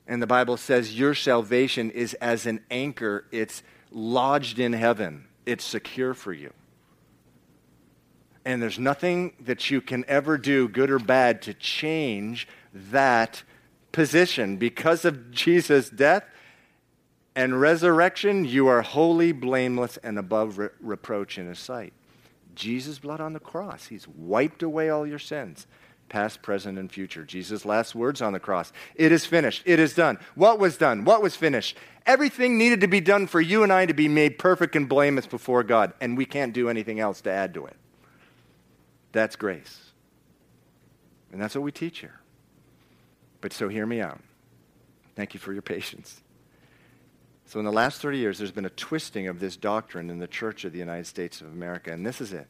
[0.08, 5.66] And the Bible says your salvation is as an anchor, it's lodged in heaven, it's
[5.66, 6.54] secure for you.
[8.46, 13.44] And there's nothing that you can ever do, good or bad, to change that
[13.92, 14.56] position.
[14.56, 16.24] Because of Jesus' death,
[17.36, 21.94] and resurrection, you are holy, blameless, and above re- reproach in His sight.
[22.56, 25.68] Jesus' blood on the cross, He's wiped away all your sins,
[26.10, 27.24] past, present, and future.
[27.24, 29.64] Jesus' last words on the cross It is finished.
[29.66, 30.18] It is done.
[30.36, 31.06] What was done?
[31.06, 31.78] What was finished?
[32.06, 35.28] Everything needed to be done for you and I to be made perfect and blameless
[35.28, 37.76] before God, and we can't do anything else to add to it.
[39.12, 39.92] That's grace.
[41.32, 42.20] And that's what we teach here.
[43.40, 44.20] But so hear me out.
[45.16, 46.22] Thank you for your patience.
[47.52, 50.28] So, in the last 30 years, there's been a twisting of this doctrine in the
[50.28, 52.48] Church of the United States of America, and this is it.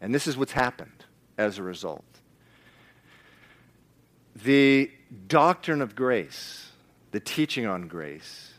[0.00, 1.04] And this is what's happened
[1.36, 2.04] as a result.
[4.36, 4.88] The
[5.26, 6.70] doctrine of grace,
[7.10, 8.52] the teaching on grace,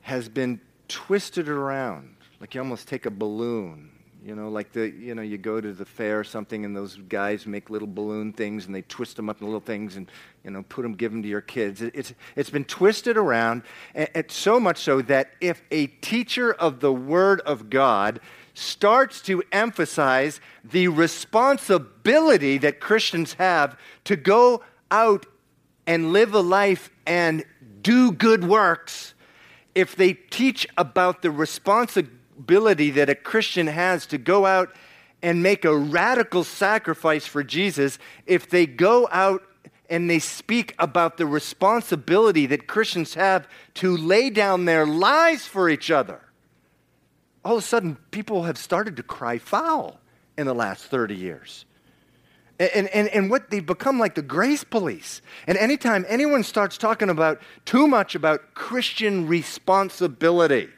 [0.00, 2.16] has been twisted around.
[2.40, 3.92] Like you almost take a balloon
[4.24, 6.96] you know, like the, you know, you go to the fair or something and those
[7.08, 10.10] guys make little balloon things and they twist them up in little things and,
[10.42, 11.82] you know, put them, give them to your kids.
[11.82, 16.80] It's, it's been twisted around and, and so much so that if a teacher of
[16.80, 18.18] the Word of God
[18.54, 25.26] starts to emphasize the responsibility that Christians have to go out
[25.86, 27.44] and live a life and
[27.82, 29.12] do good works,
[29.74, 34.74] if they teach about the responsibility ability that a Christian has to go out
[35.22, 39.42] and make a radical sacrifice for Jesus, if they go out
[39.88, 45.68] and they speak about the responsibility that Christians have to lay down their lives for
[45.68, 46.20] each other,
[47.44, 50.00] all of a sudden people have started to cry foul
[50.36, 51.64] in the last 30 years.
[52.58, 55.22] And, and, and what they've become like the grace police.
[55.46, 60.68] And anytime anyone starts talking about too much about Christian responsibility,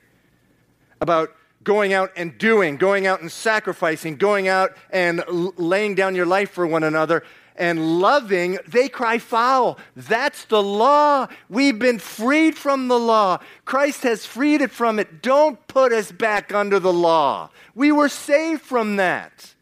[1.01, 1.31] about
[1.67, 6.51] going out and doing, going out and sacrificing, going out and laying down your life
[6.51, 7.25] for one another
[7.57, 9.77] and loving, they cry foul.
[9.97, 11.27] That's the law.
[11.49, 13.41] We've been freed from the law.
[13.65, 15.23] Christ has freed it from it.
[15.23, 17.51] Don't put us back under the law.
[17.75, 19.55] We were saved from that.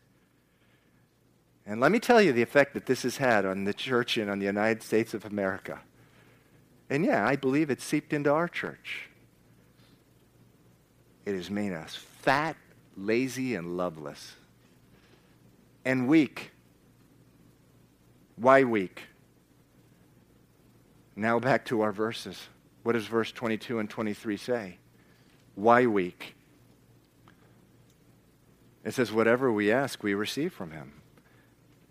[1.66, 4.30] And let me tell you the effect that this has had on the church and
[4.30, 5.80] on the United States of America.
[6.90, 9.08] And yeah, I believe it seeped into our church.
[11.24, 12.56] It has made us fat,
[12.96, 14.34] lazy, and loveless.
[15.84, 16.50] And weak.
[18.36, 19.02] Why weak?
[21.16, 22.48] Now back to our verses.
[22.82, 24.76] What does verse 22 and 23 say?
[25.54, 26.34] Why weak?
[28.84, 30.92] It says, Whatever we ask, we receive from him.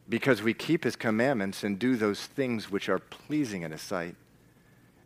[0.08, 4.16] Because we keep his commandments and do those things which are pleasing in his sight.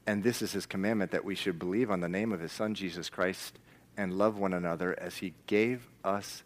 [0.05, 2.73] And this is his commandment that we should believe on the name of his Son,
[2.73, 3.59] Jesus Christ,
[3.97, 6.43] and love one another as he gave us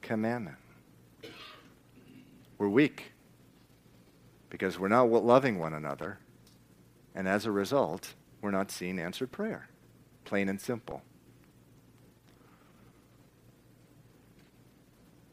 [0.00, 0.56] commandment.
[2.56, 3.12] We're weak
[4.48, 6.18] because we're not loving one another,
[7.14, 9.68] and as a result, we're not seeing answered prayer.
[10.24, 11.02] Plain and simple.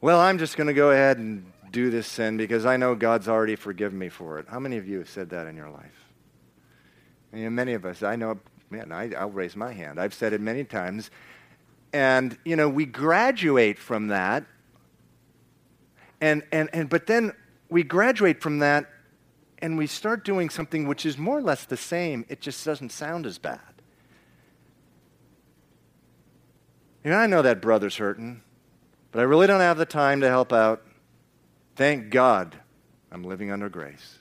[0.01, 3.27] Well, I'm just going to go ahead and do this sin because I know God's
[3.27, 4.47] already forgiven me for it.
[4.49, 6.05] How many of you have said that in your life?
[7.31, 8.39] Many of us, I know,
[8.71, 9.99] man, I, I'll raise my hand.
[9.99, 11.11] I've said it many times
[11.93, 14.45] and, you know, we graduate from that.
[16.19, 17.33] And, and, and, but then
[17.69, 18.89] we graduate from that
[19.59, 22.25] and we start doing something which is more or less the same.
[22.29, 23.59] It just doesn't sound as bad.
[27.03, 28.41] You know, I know that brother's hurting,
[29.11, 30.83] but I really don't have the time to help out.
[31.75, 32.55] Thank God
[33.11, 34.19] I'm living under grace.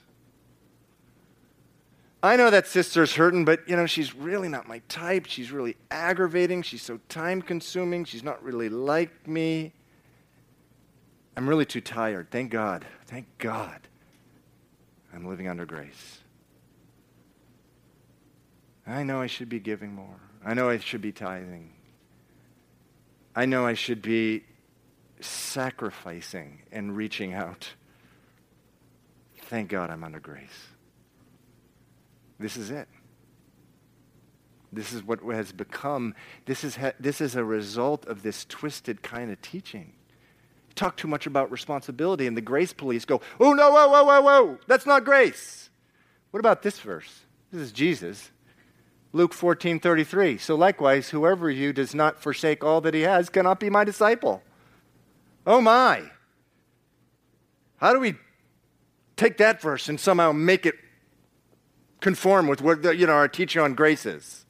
[2.23, 5.25] I know that sister's hurting, but you know, she's really not my type.
[5.25, 6.61] She's really aggravating.
[6.61, 8.05] She's so time consuming.
[8.05, 9.73] She's not really like me.
[11.35, 12.29] I'm really too tired.
[12.29, 12.85] Thank God.
[13.07, 13.87] Thank God.
[15.13, 16.19] I'm living under grace.
[18.85, 20.19] I know I should be giving more.
[20.45, 21.71] I know I should be tithing.
[23.35, 24.43] I know I should be
[25.21, 27.69] sacrificing and reaching out.
[29.43, 30.70] Thank God I'm under grace.
[32.41, 32.87] This is it.
[34.73, 39.01] This is what has become, this is, ha- this is a result of this twisted
[39.01, 39.93] kind of teaching.
[40.75, 44.21] talk too much about responsibility, and the grace police go, oh, no, whoa, whoa, whoa,
[44.21, 45.69] whoa, that's not grace.
[46.31, 47.25] What about this verse?
[47.51, 48.31] This is Jesus.
[49.11, 50.37] Luke 14, 33.
[50.37, 54.41] So likewise, whoever you does not forsake all that he has cannot be my disciple.
[55.45, 56.03] Oh my.
[57.75, 58.15] How do we
[59.17, 60.75] take that verse and somehow make it
[62.01, 64.45] conform with what you know, our teaching on grace is.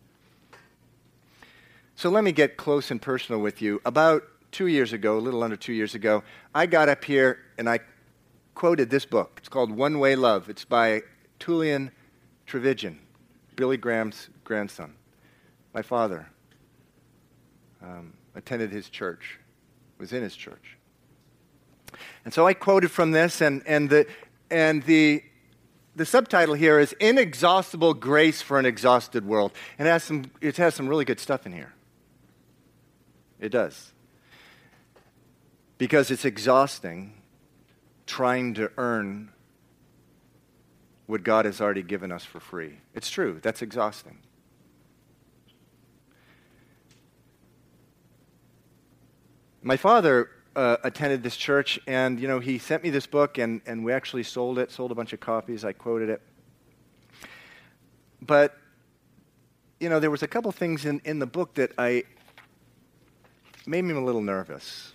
[1.95, 3.79] So let me get close and personal with you.
[3.85, 6.23] About two years ago, a little under two years ago,
[6.55, 7.79] I got up here and I
[8.55, 9.35] quoted this book.
[9.37, 10.49] It's called One Way Love.
[10.49, 11.03] It's by
[11.39, 11.91] Tullian
[12.47, 12.97] Tchividjian,
[13.55, 14.95] Billy Graham's grandson.
[15.73, 16.27] My father
[17.81, 19.39] um, attended his church,
[19.99, 20.77] was in his church.
[22.25, 24.07] And so I quoted from this, and, and, the,
[24.49, 25.23] and the,
[25.95, 29.51] the subtitle here is Inexhaustible Grace for an Exhausted World.
[29.77, 31.73] And it has, some, it has some really good stuff in here.
[33.39, 33.91] It does.
[35.77, 37.13] Because it's exhausting
[38.05, 39.31] trying to earn
[41.07, 42.77] what God has already given us for free.
[42.93, 44.19] It's true, that's exhausting.
[49.61, 53.61] My father uh, attended this church, and you know he sent me this book, and,
[53.65, 55.63] and we actually sold it, sold a bunch of copies.
[55.63, 56.21] I quoted it,
[58.21, 58.57] but
[59.79, 62.03] you know there was a couple things in, in the book that I
[63.65, 64.93] made me a little nervous.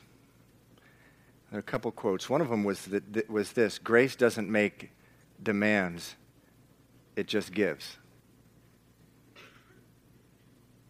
[1.51, 2.29] There are a couple quotes.
[2.29, 4.91] One of them was that, that was this: "Grace doesn't make
[5.43, 6.17] demands;
[7.15, 7.97] it just gives."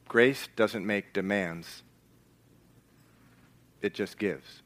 [0.08, 1.82] Grace doesn't make demands
[3.86, 4.62] it just gives.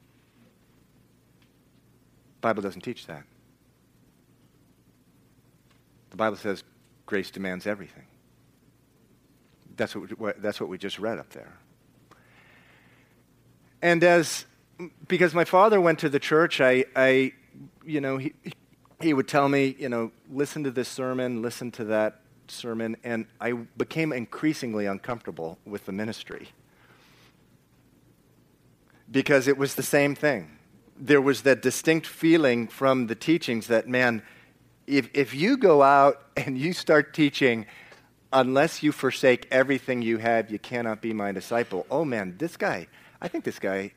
[2.35, 3.23] The Bible doesn't teach that.
[6.09, 6.63] The Bible says
[7.05, 8.05] grace demands everything.
[9.77, 11.53] That's what, that's what we just read up there.
[13.81, 14.45] And as,
[15.07, 17.33] because my father went to the church, I, I
[17.85, 18.33] you know, he,
[18.99, 23.27] he would tell me, you know, listen to this sermon, listen to that sermon, and
[23.39, 26.49] I became increasingly uncomfortable with the ministry
[29.11, 30.57] because it was the same thing.
[30.97, 34.23] There was that distinct feeling from the teachings that, man,
[34.87, 37.65] if, if you go out and you start teaching,
[38.31, 41.85] unless you forsake everything you have, you cannot be my disciple.
[41.91, 42.87] Oh, man, this guy,
[43.21, 43.93] I think this guy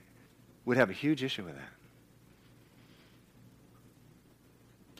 [0.64, 1.70] would have a huge issue with that.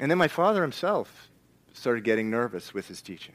[0.01, 1.31] And then my father himself
[1.73, 3.35] started getting nervous with his teaching.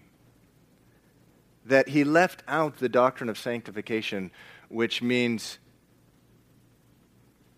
[1.65, 4.31] That he left out the doctrine of sanctification,
[4.69, 5.59] which means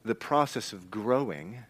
[0.03, 1.63] the process of growing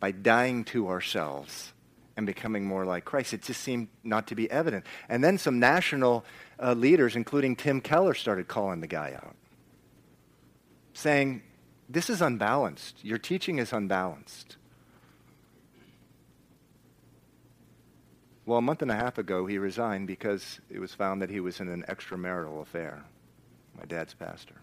[0.00, 1.72] by dying to ourselves
[2.16, 3.32] and becoming more like Christ.
[3.32, 4.84] It just seemed not to be evident.
[5.08, 6.24] And then some national
[6.60, 9.36] uh, leaders, including Tim Keller, started calling the guy out,
[10.94, 11.42] saying,
[11.88, 13.04] This is unbalanced.
[13.04, 14.56] Your teaching is unbalanced.
[18.46, 21.38] Well, a month and a half ago, he resigned because it was found that he
[21.38, 23.04] was in an extramarital affair.
[23.76, 24.54] My dad's pastor.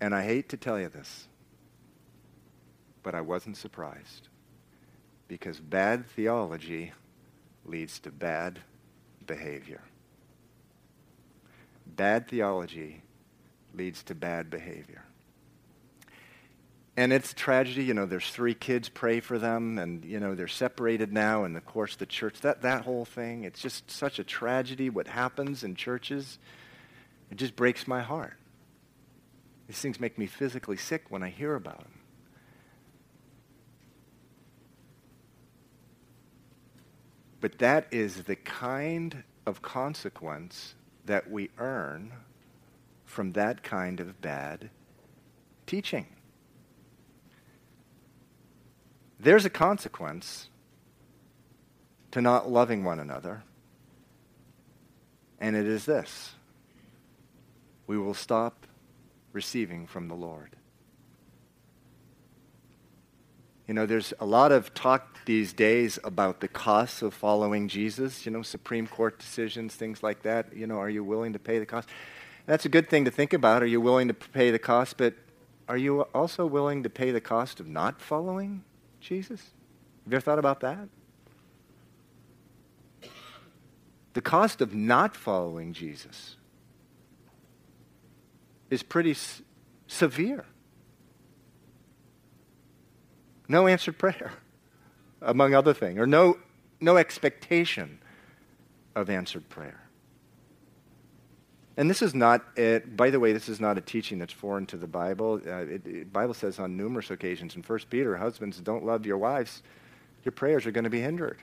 [0.00, 1.26] And I hate to tell you this,
[3.02, 4.28] but I wasn't surprised
[5.26, 6.92] because bad theology
[7.64, 8.60] leads to bad
[9.26, 9.82] behavior.
[11.86, 13.02] Bad theology
[13.74, 15.02] leads to bad behavior.
[16.96, 20.48] And it's tragedy, you know, there's three kids, pray for them, and, you know, they're
[20.48, 24.24] separated now, and of course the church, that, that whole thing, it's just such a
[24.24, 26.38] tragedy what happens in churches.
[27.30, 28.34] It just breaks my heart.
[29.68, 32.00] These things make me physically sick when I hear about them.
[37.40, 42.12] But that is the kind of consequence that we earn
[43.04, 44.70] from that kind of bad
[45.66, 46.06] teaching.
[49.20, 50.48] There's a consequence
[52.10, 53.42] to not loving one another,
[55.40, 56.32] and it is this
[57.86, 58.66] we will stop
[59.32, 60.56] receiving from the Lord.
[63.66, 68.24] You know, there's a lot of talk these days about the costs of following Jesus,
[68.24, 70.56] you know, Supreme Court decisions, things like that.
[70.56, 71.86] You know, are you willing to pay the cost?
[72.46, 73.62] That's a good thing to think about.
[73.62, 74.96] Are you willing to pay the cost?
[74.96, 75.14] But
[75.68, 78.64] are you also willing to pay the cost of not following
[79.00, 79.42] Jesus?
[80.04, 80.88] Have you ever thought about that?
[84.14, 86.37] The cost of not following Jesus
[88.70, 89.42] is pretty s-
[89.86, 90.44] severe.
[93.48, 94.32] No answered prayer,
[95.22, 96.38] among other things, or no,
[96.80, 97.98] no expectation
[98.94, 99.88] of answered prayer.
[101.78, 104.66] And this is not, a, by the way, this is not a teaching that's foreign
[104.66, 105.40] to the Bible.
[105.46, 109.16] Uh, it, it, Bible says on numerous occasions in 1 Peter, husbands, don't love your
[109.16, 109.62] wives,
[110.24, 111.38] your prayers are going to be hindered.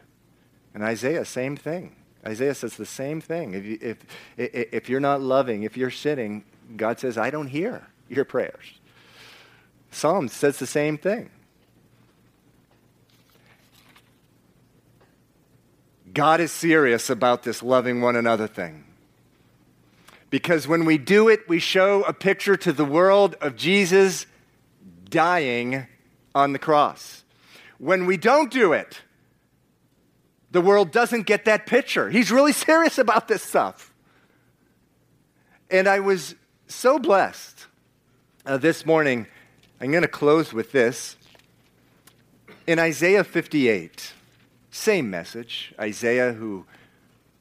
[0.73, 1.95] And Isaiah, same thing.
[2.27, 3.53] Isaiah says the same thing.
[3.53, 3.97] If, you, if,
[4.35, 6.43] if you're not loving, if you're sinning,
[6.75, 8.79] God says, I don't hear your prayers.
[9.91, 11.29] Psalms says the same thing.
[16.13, 18.85] God is serious about this loving one another thing.
[20.29, 24.25] Because when we do it, we show a picture to the world of Jesus
[25.09, 25.87] dying
[26.33, 27.23] on the cross.
[27.77, 29.01] When we don't do it,
[30.55, 32.09] The world doesn't get that picture.
[32.09, 33.93] He's really serious about this stuff.
[35.69, 36.33] And I was
[36.67, 37.67] so blessed
[38.45, 39.27] uh, this morning.
[39.79, 41.17] I'm going to close with this.
[42.67, 44.13] In Isaiah 58,
[44.71, 46.65] same message, Isaiah who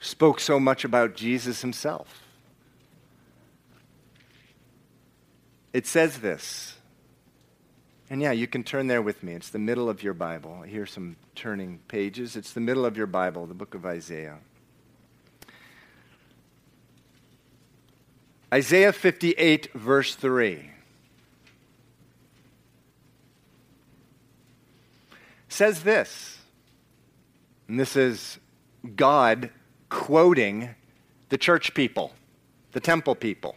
[0.00, 2.22] spoke so much about Jesus himself.
[5.72, 6.76] It says this.
[8.10, 9.32] And yeah, you can turn there with me.
[9.32, 10.60] It's the middle of your Bible.
[10.62, 12.36] I hear some turning pages.
[12.36, 14.38] It's the middle of your Bible, the book of Isaiah.
[18.55, 20.70] Isaiah 58, verse 3.
[25.48, 26.38] Says this,
[27.66, 28.38] and this is
[28.94, 29.50] God
[29.88, 30.72] quoting
[31.30, 32.12] the church people,
[32.70, 33.57] the temple people.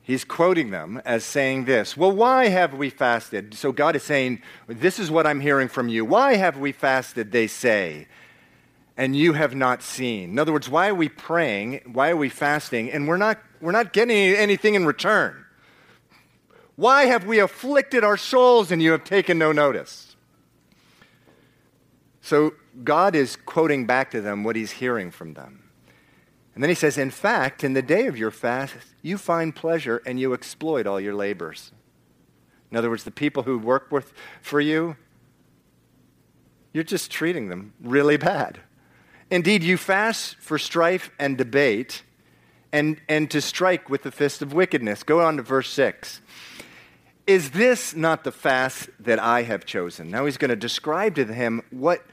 [0.00, 3.52] He's quoting them as saying this Well, why have we fasted?
[3.52, 6.06] So God is saying, This is what I'm hearing from you.
[6.06, 8.06] Why have we fasted, they say,
[8.96, 10.30] and you have not seen?
[10.30, 11.80] In other words, why are we praying?
[11.92, 12.90] Why are we fasting?
[12.90, 15.44] And we're not, we're not getting anything in return.
[16.76, 20.16] Why have we afflicted our souls and you have taken no notice?
[22.20, 25.64] So God is quoting back to them what he's hearing from them.
[26.54, 30.00] And then he says, In fact, in the day of your fast, you find pleasure
[30.06, 31.72] and you exploit all your labors.
[32.70, 34.96] In other words, the people who work with, for you,
[36.72, 38.60] you're just treating them really bad.
[39.34, 42.04] Indeed, you fast for strife and debate
[42.72, 45.02] and, and to strike with the fist of wickedness.
[45.02, 46.20] Go on to verse 6.
[47.26, 50.08] Is this not the fast that I have chosen?
[50.08, 52.06] Now he's going to describe to him what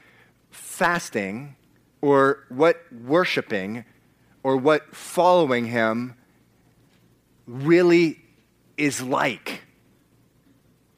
[0.50, 1.54] fasting
[2.00, 3.84] or what worshiping
[4.42, 6.16] or what following him
[7.46, 8.20] really
[8.76, 9.62] is like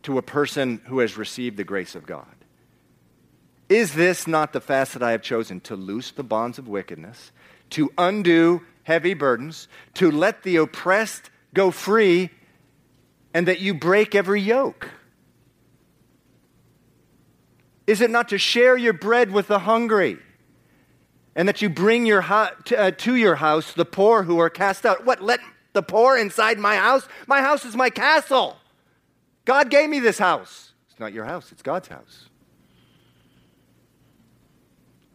[0.05, 2.43] to a person who has received the grace of God.
[3.68, 7.32] Is this not the fast that I have chosen to loose the bonds of wickedness,
[7.70, 12.30] to undo heavy burdens, to let the oppressed go free,
[13.32, 14.90] and that you break every yoke?
[17.86, 20.18] Is it not to share your bread with the hungry?
[21.36, 24.86] and that you bring your to, uh, to your house the poor who are cast
[24.86, 25.04] out.
[25.04, 25.20] What?
[25.20, 25.40] Let
[25.72, 27.08] the poor inside my house?
[27.26, 28.56] My house is my castle.
[29.44, 30.72] God gave me this house.
[30.88, 32.28] It's not your house, it's God's house.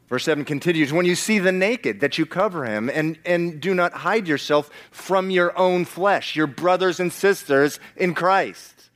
[0.10, 3.74] Verse 7 continues When you see the naked, that you cover him, and, and do
[3.74, 8.90] not hide yourself from your own flesh, your brothers and sisters in Christ.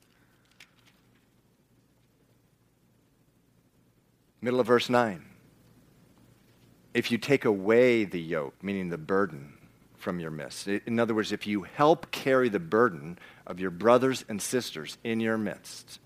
[4.41, 5.23] Middle of verse 9
[6.93, 9.53] if you take away the yoke, meaning the burden
[9.97, 10.67] from your midst.
[10.67, 15.19] In other words, if you help carry the burden of your brothers and sisters in
[15.19, 15.99] your midst,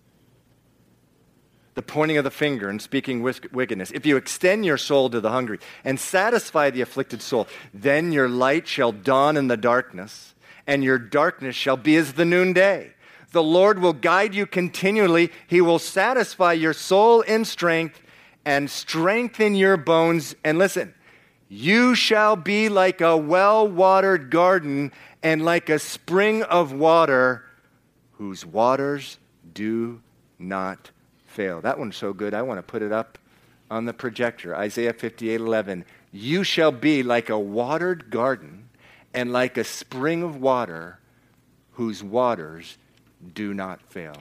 [1.77, 5.29] the pointing of the finger and speaking wickedness, if you extend your soul to the
[5.29, 10.33] hungry and satisfy the afflicted soul, then your light shall dawn in the darkness,
[10.65, 12.91] and your darkness shall be as the noonday.
[13.31, 15.31] The Lord will guide you continually.
[15.45, 18.01] He will satisfy your soul in strength
[18.43, 20.35] and strengthen your bones.
[20.43, 20.95] And listen,
[21.47, 27.43] you shall be like a well watered garden and like a spring of water
[28.13, 29.19] whose waters
[29.53, 30.01] do
[30.39, 30.89] not
[31.37, 31.61] fail.
[31.61, 33.19] That one's so good, I want to put it up
[33.69, 34.55] on the projector.
[34.55, 35.85] Isaiah 58 11.
[36.11, 38.69] You shall be like a watered garden
[39.13, 40.97] and like a spring of water
[41.73, 42.79] whose waters
[43.35, 44.15] do not fail.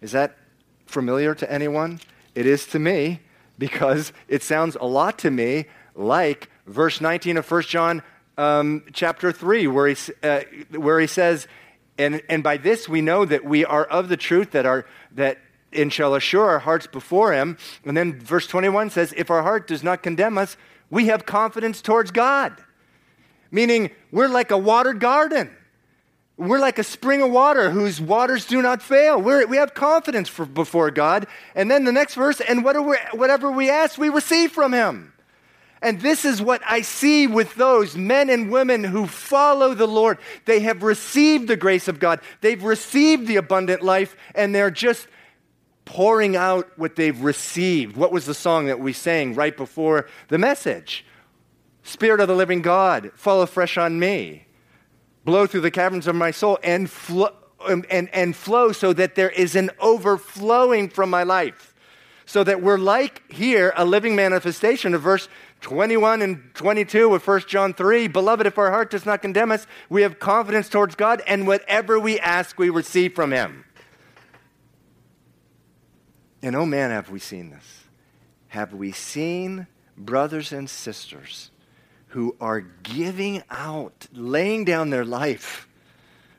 [0.00, 0.38] Is that
[0.86, 2.00] familiar to anyone?
[2.34, 3.20] It is to me
[3.58, 8.02] because it sounds a lot to me like verse 19 of 1 John
[8.38, 11.46] um, chapter 3, where he, uh, where he says,
[11.98, 15.38] and, and by this we know that we are of the truth that, are, that
[15.74, 17.56] and shall assure our hearts before him.
[17.84, 20.56] And then verse 21 says, if our heart does not condemn us,
[20.90, 22.54] we have confidence towards God.
[23.50, 25.50] Meaning, we're like a watered garden.
[26.36, 29.20] We're like a spring of water whose waters do not fail.
[29.20, 31.26] We're, we have confidence for, before God.
[31.54, 35.12] And then the next verse, and whatever we ask, we receive from Him.
[35.82, 40.18] And this is what I see with those men and women who follow the Lord.
[40.44, 45.08] They have received the grace of God, they've received the abundant life, and they're just
[45.84, 47.96] pouring out what they've received.
[47.96, 51.04] What was the song that we sang right before the message?
[51.82, 54.46] Spirit of the living God, fall afresh on me
[55.24, 57.30] blow through the caverns of my soul and flow,
[57.66, 61.74] um, and, and flow so that there is an overflowing from my life.
[62.24, 65.28] So that we're like here, a living manifestation of verse
[65.60, 68.08] 21 and 22 of 1 John 3.
[68.08, 71.98] Beloved, if our heart does not condemn us, we have confidence towards God, and whatever
[71.98, 73.64] we ask, we receive from Him.
[76.42, 77.84] And oh man, have we seen this.
[78.48, 79.66] Have we seen
[79.96, 81.50] brothers and sisters
[82.08, 85.68] who are giving out, laying down their life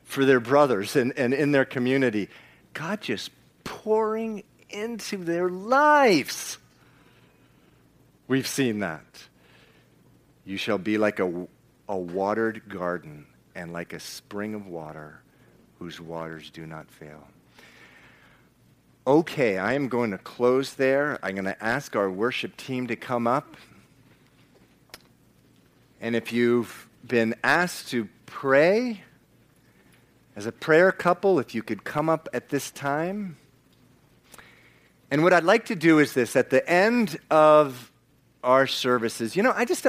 [0.04, 2.28] for their brothers and, and in their community?
[2.74, 3.30] God just
[3.64, 6.58] pouring into their lives.
[8.28, 9.04] We've seen that.
[10.44, 11.46] You shall be like a,
[11.88, 15.20] a watered garden and like a spring of water
[15.78, 17.26] whose waters do not fail.
[19.06, 21.18] Okay, I am going to close there.
[21.22, 23.54] I'm going to ask our worship team to come up.
[26.00, 29.02] And if you've been asked to pray
[30.36, 33.36] as a prayer couple, if you could come up at this time.
[35.10, 37.92] And what I'd like to do is this at the end of
[38.42, 39.86] our services, you know, I just,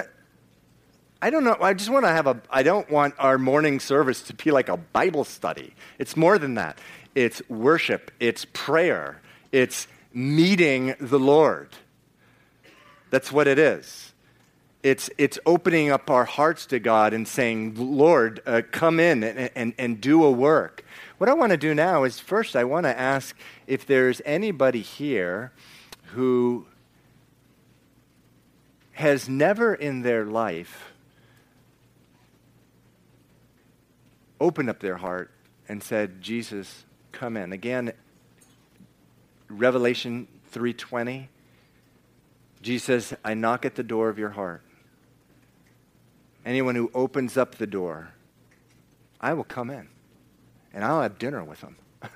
[1.21, 4.21] I don't know, I just want to have a, I don't want our morning service
[4.23, 5.73] to be like a Bible study.
[5.99, 6.79] It's more than that.
[7.15, 11.69] It's worship, it's prayer, it's meeting the Lord.
[13.09, 14.13] That's what it is.
[14.83, 19.49] It's, it's opening up our hearts to God and saying, Lord, uh, come in and,
[19.55, 20.85] and, and do a work.
[21.17, 23.35] What I want to do now is first, I want to ask
[23.65, 25.53] if there's anybody here
[26.13, 26.67] who
[28.91, 30.93] has never in their life
[34.39, 35.31] opened up their heart
[35.67, 36.85] and said, Jesus,
[37.15, 37.53] come in.
[37.53, 37.93] Again,
[39.49, 41.29] Revelation 3:20
[42.61, 44.63] Jesus I knock at the door of your heart.
[46.45, 48.09] Anyone who opens up the door,
[49.21, 49.87] I will come in
[50.73, 51.75] and I'll have dinner with them.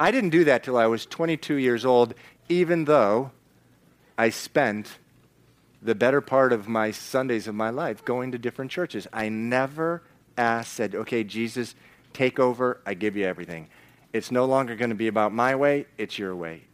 [0.00, 2.14] I didn't do that till I was 22 years old,
[2.48, 3.30] even though
[4.16, 4.98] I spent
[5.82, 9.06] the better part of my Sundays of my life going to different churches.
[9.12, 10.02] I never
[10.36, 11.74] asked, said, okay, Jesus,
[12.12, 12.80] take over.
[12.84, 13.68] I give you everything.
[14.12, 16.64] It's no longer going to be about my way, it's your way.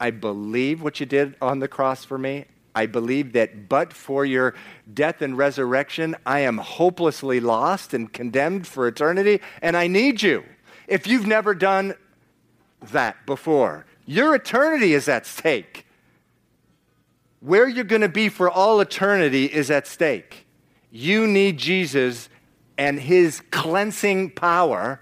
[0.00, 2.46] I believe what you did on the cross for me.
[2.74, 4.54] I believe that but for your
[4.92, 10.44] death and resurrection, I am hopelessly lost and condemned for eternity, and I need you.
[10.88, 11.94] If you've never done
[12.90, 15.86] that before, your eternity is at stake.
[17.40, 20.46] Where you're going to be for all eternity is at stake.
[20.90, 22.28] You need Jesus
[22.78, 25.00] and his cleansing power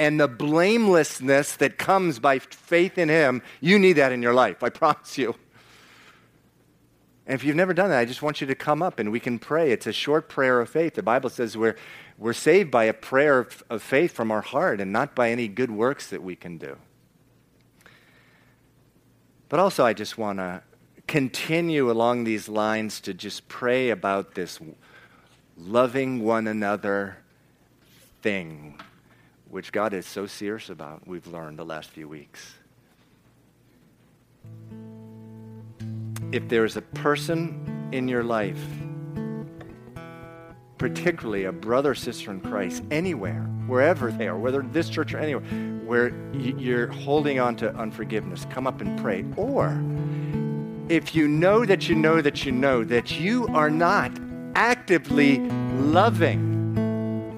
[0.00, 3.42] and the blamelessness that comes by faith in him.
[3.60, 5.34] You need that in your life, I promise you.
[7.26, 9.20] And if you've never done that, I just want you to come up and we
[9.20, 9.70] can pray.
[9.70, 10.94] It's a short prayer of faith.
[10.94, 11.76] The Bible says we're,
[12.16, 15.48] we're saved by a prayer of, of faith from our heart and not by any
[15.48, 16.78] good works that we can do.
[19.50, 20.62] But also, I just want to
[21.08, 24.60] continue along these lines to just pray about this
[25.58, 27.18] loving one another
[28.22, 28.80] thing,
[29.50, 32.54] which God is so serious about, we've learned the last few weeks.
[36.32, 38.62] if there's a person in your life,
[40.78, 45.42] particularly a brother sister in Christ, anywhere, wherever they are, whether this church or anywhere,
[45.84, 49.24] where you're holding on to unforgiveness, come up and pray.
[49.36, 49.82] Or
[50.88, 54.12] if you know that you know that you know that you are not
[54.54, 55.38] actively
[55.78, 56.59] loving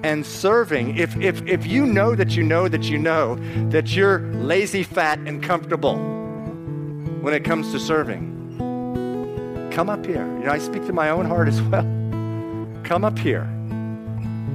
[0.03, 3.35] and serving, if, if, if you know that you know that you know
[3.69, 5.95] that you're lazy, fat, and comfortable
[7.21, 8.31] when it comes to serving,
[9.71, 10.25] come up here.
[10.39, 11.83] You know, I speak to my own heart as well.
[12.83, 13.43] Come up here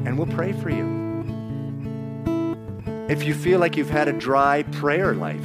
[0.05, 0.96] and we'll pray for you.
[3.09, 5.44] If you feel like you've had a dry prayer life,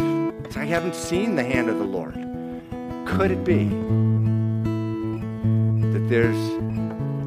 [0.57, 2.13] I haven't seen the hand of the Lord.
[3.07, 3.69] Could it be
[5.93, 6.61] that there's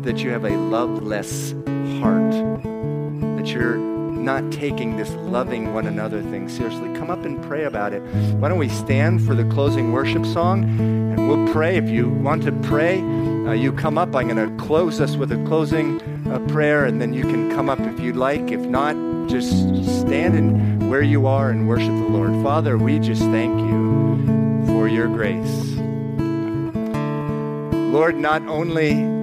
[0.05, 1.53] that you have a loveless
[2.01, 2.31] heart?
[3.37, 3.77] That you're
[4.27, 6.93] not taking this loving one another thing seriously.
[6.95, 8.01] Come up and pray about it.
[8.41, 11.77] Why don't we stand for the closing worship song and we'll pray.
[11.77, 14.17] If you want to pray, uh, you come up.
[14.17, 17.71] I'm going to close us with a closing uh, prayer and then you can come
[17.71, 18.51] up if you'd like.
[18.51, 18.97] If not,
[19.29, 19.51] just
[20.01, 22.33] stand in where you are and worship the Lord.
[22.43, 25.77] Father, we just thank you for your grace.
[27.93, 29.16] Lord, not only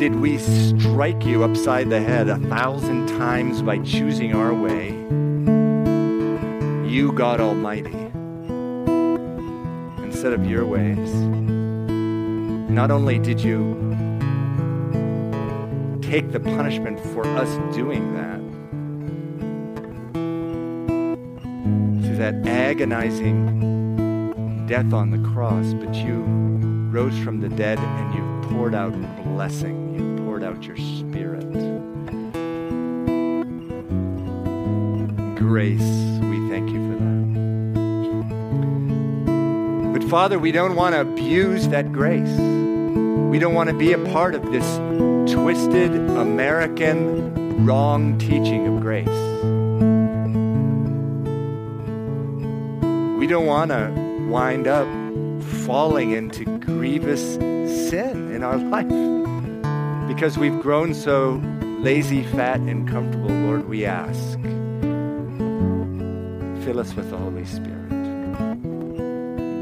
[0.00, 4.92] did we strike you upside the head a thousand times by choosing our way,
[6.88, 7.92] you, God Almighty,
[10.02, 11.12] instead of your ways,
[12.70, 13.74] not only did you
[16.00, 18.40] take the punishment for us doing that,
[22.02, 23.58] through that agonizing
[24.66, 26.24] death on the cross, but you
[26.90, 28.92] rose from the dead and you poured out
[29.24, 29.89] blessing.
[30.40, 31.44] Poured out your spirit.
[35.36, 35.80] grace.
[35.80, 36.96] We thank you for
[39.84, 39.92] that.
[39.92, 42.38] But Father, we don't want to abuse that grace.
[42.38, 44.64] We don't want to be a part of this
[45.30, 49.08] twisted American wrong teaching of grace.
[53.18, 53.90] We don't want to
[54.30, 54.86] wind up
[55.66, 59.19] falling into grievous sin in our life
[60.20, 61.40] because we've grown so
[61.80, 63.30] lazy, fat, and comfortable.
[63.30, 64.38] Lord, we ask,
[66.62, 67.88] fill us with the Holy Spirit.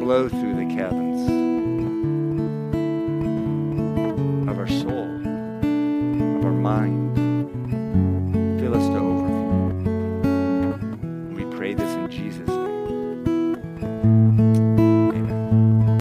[0.01, 1.48] Blow through the caverns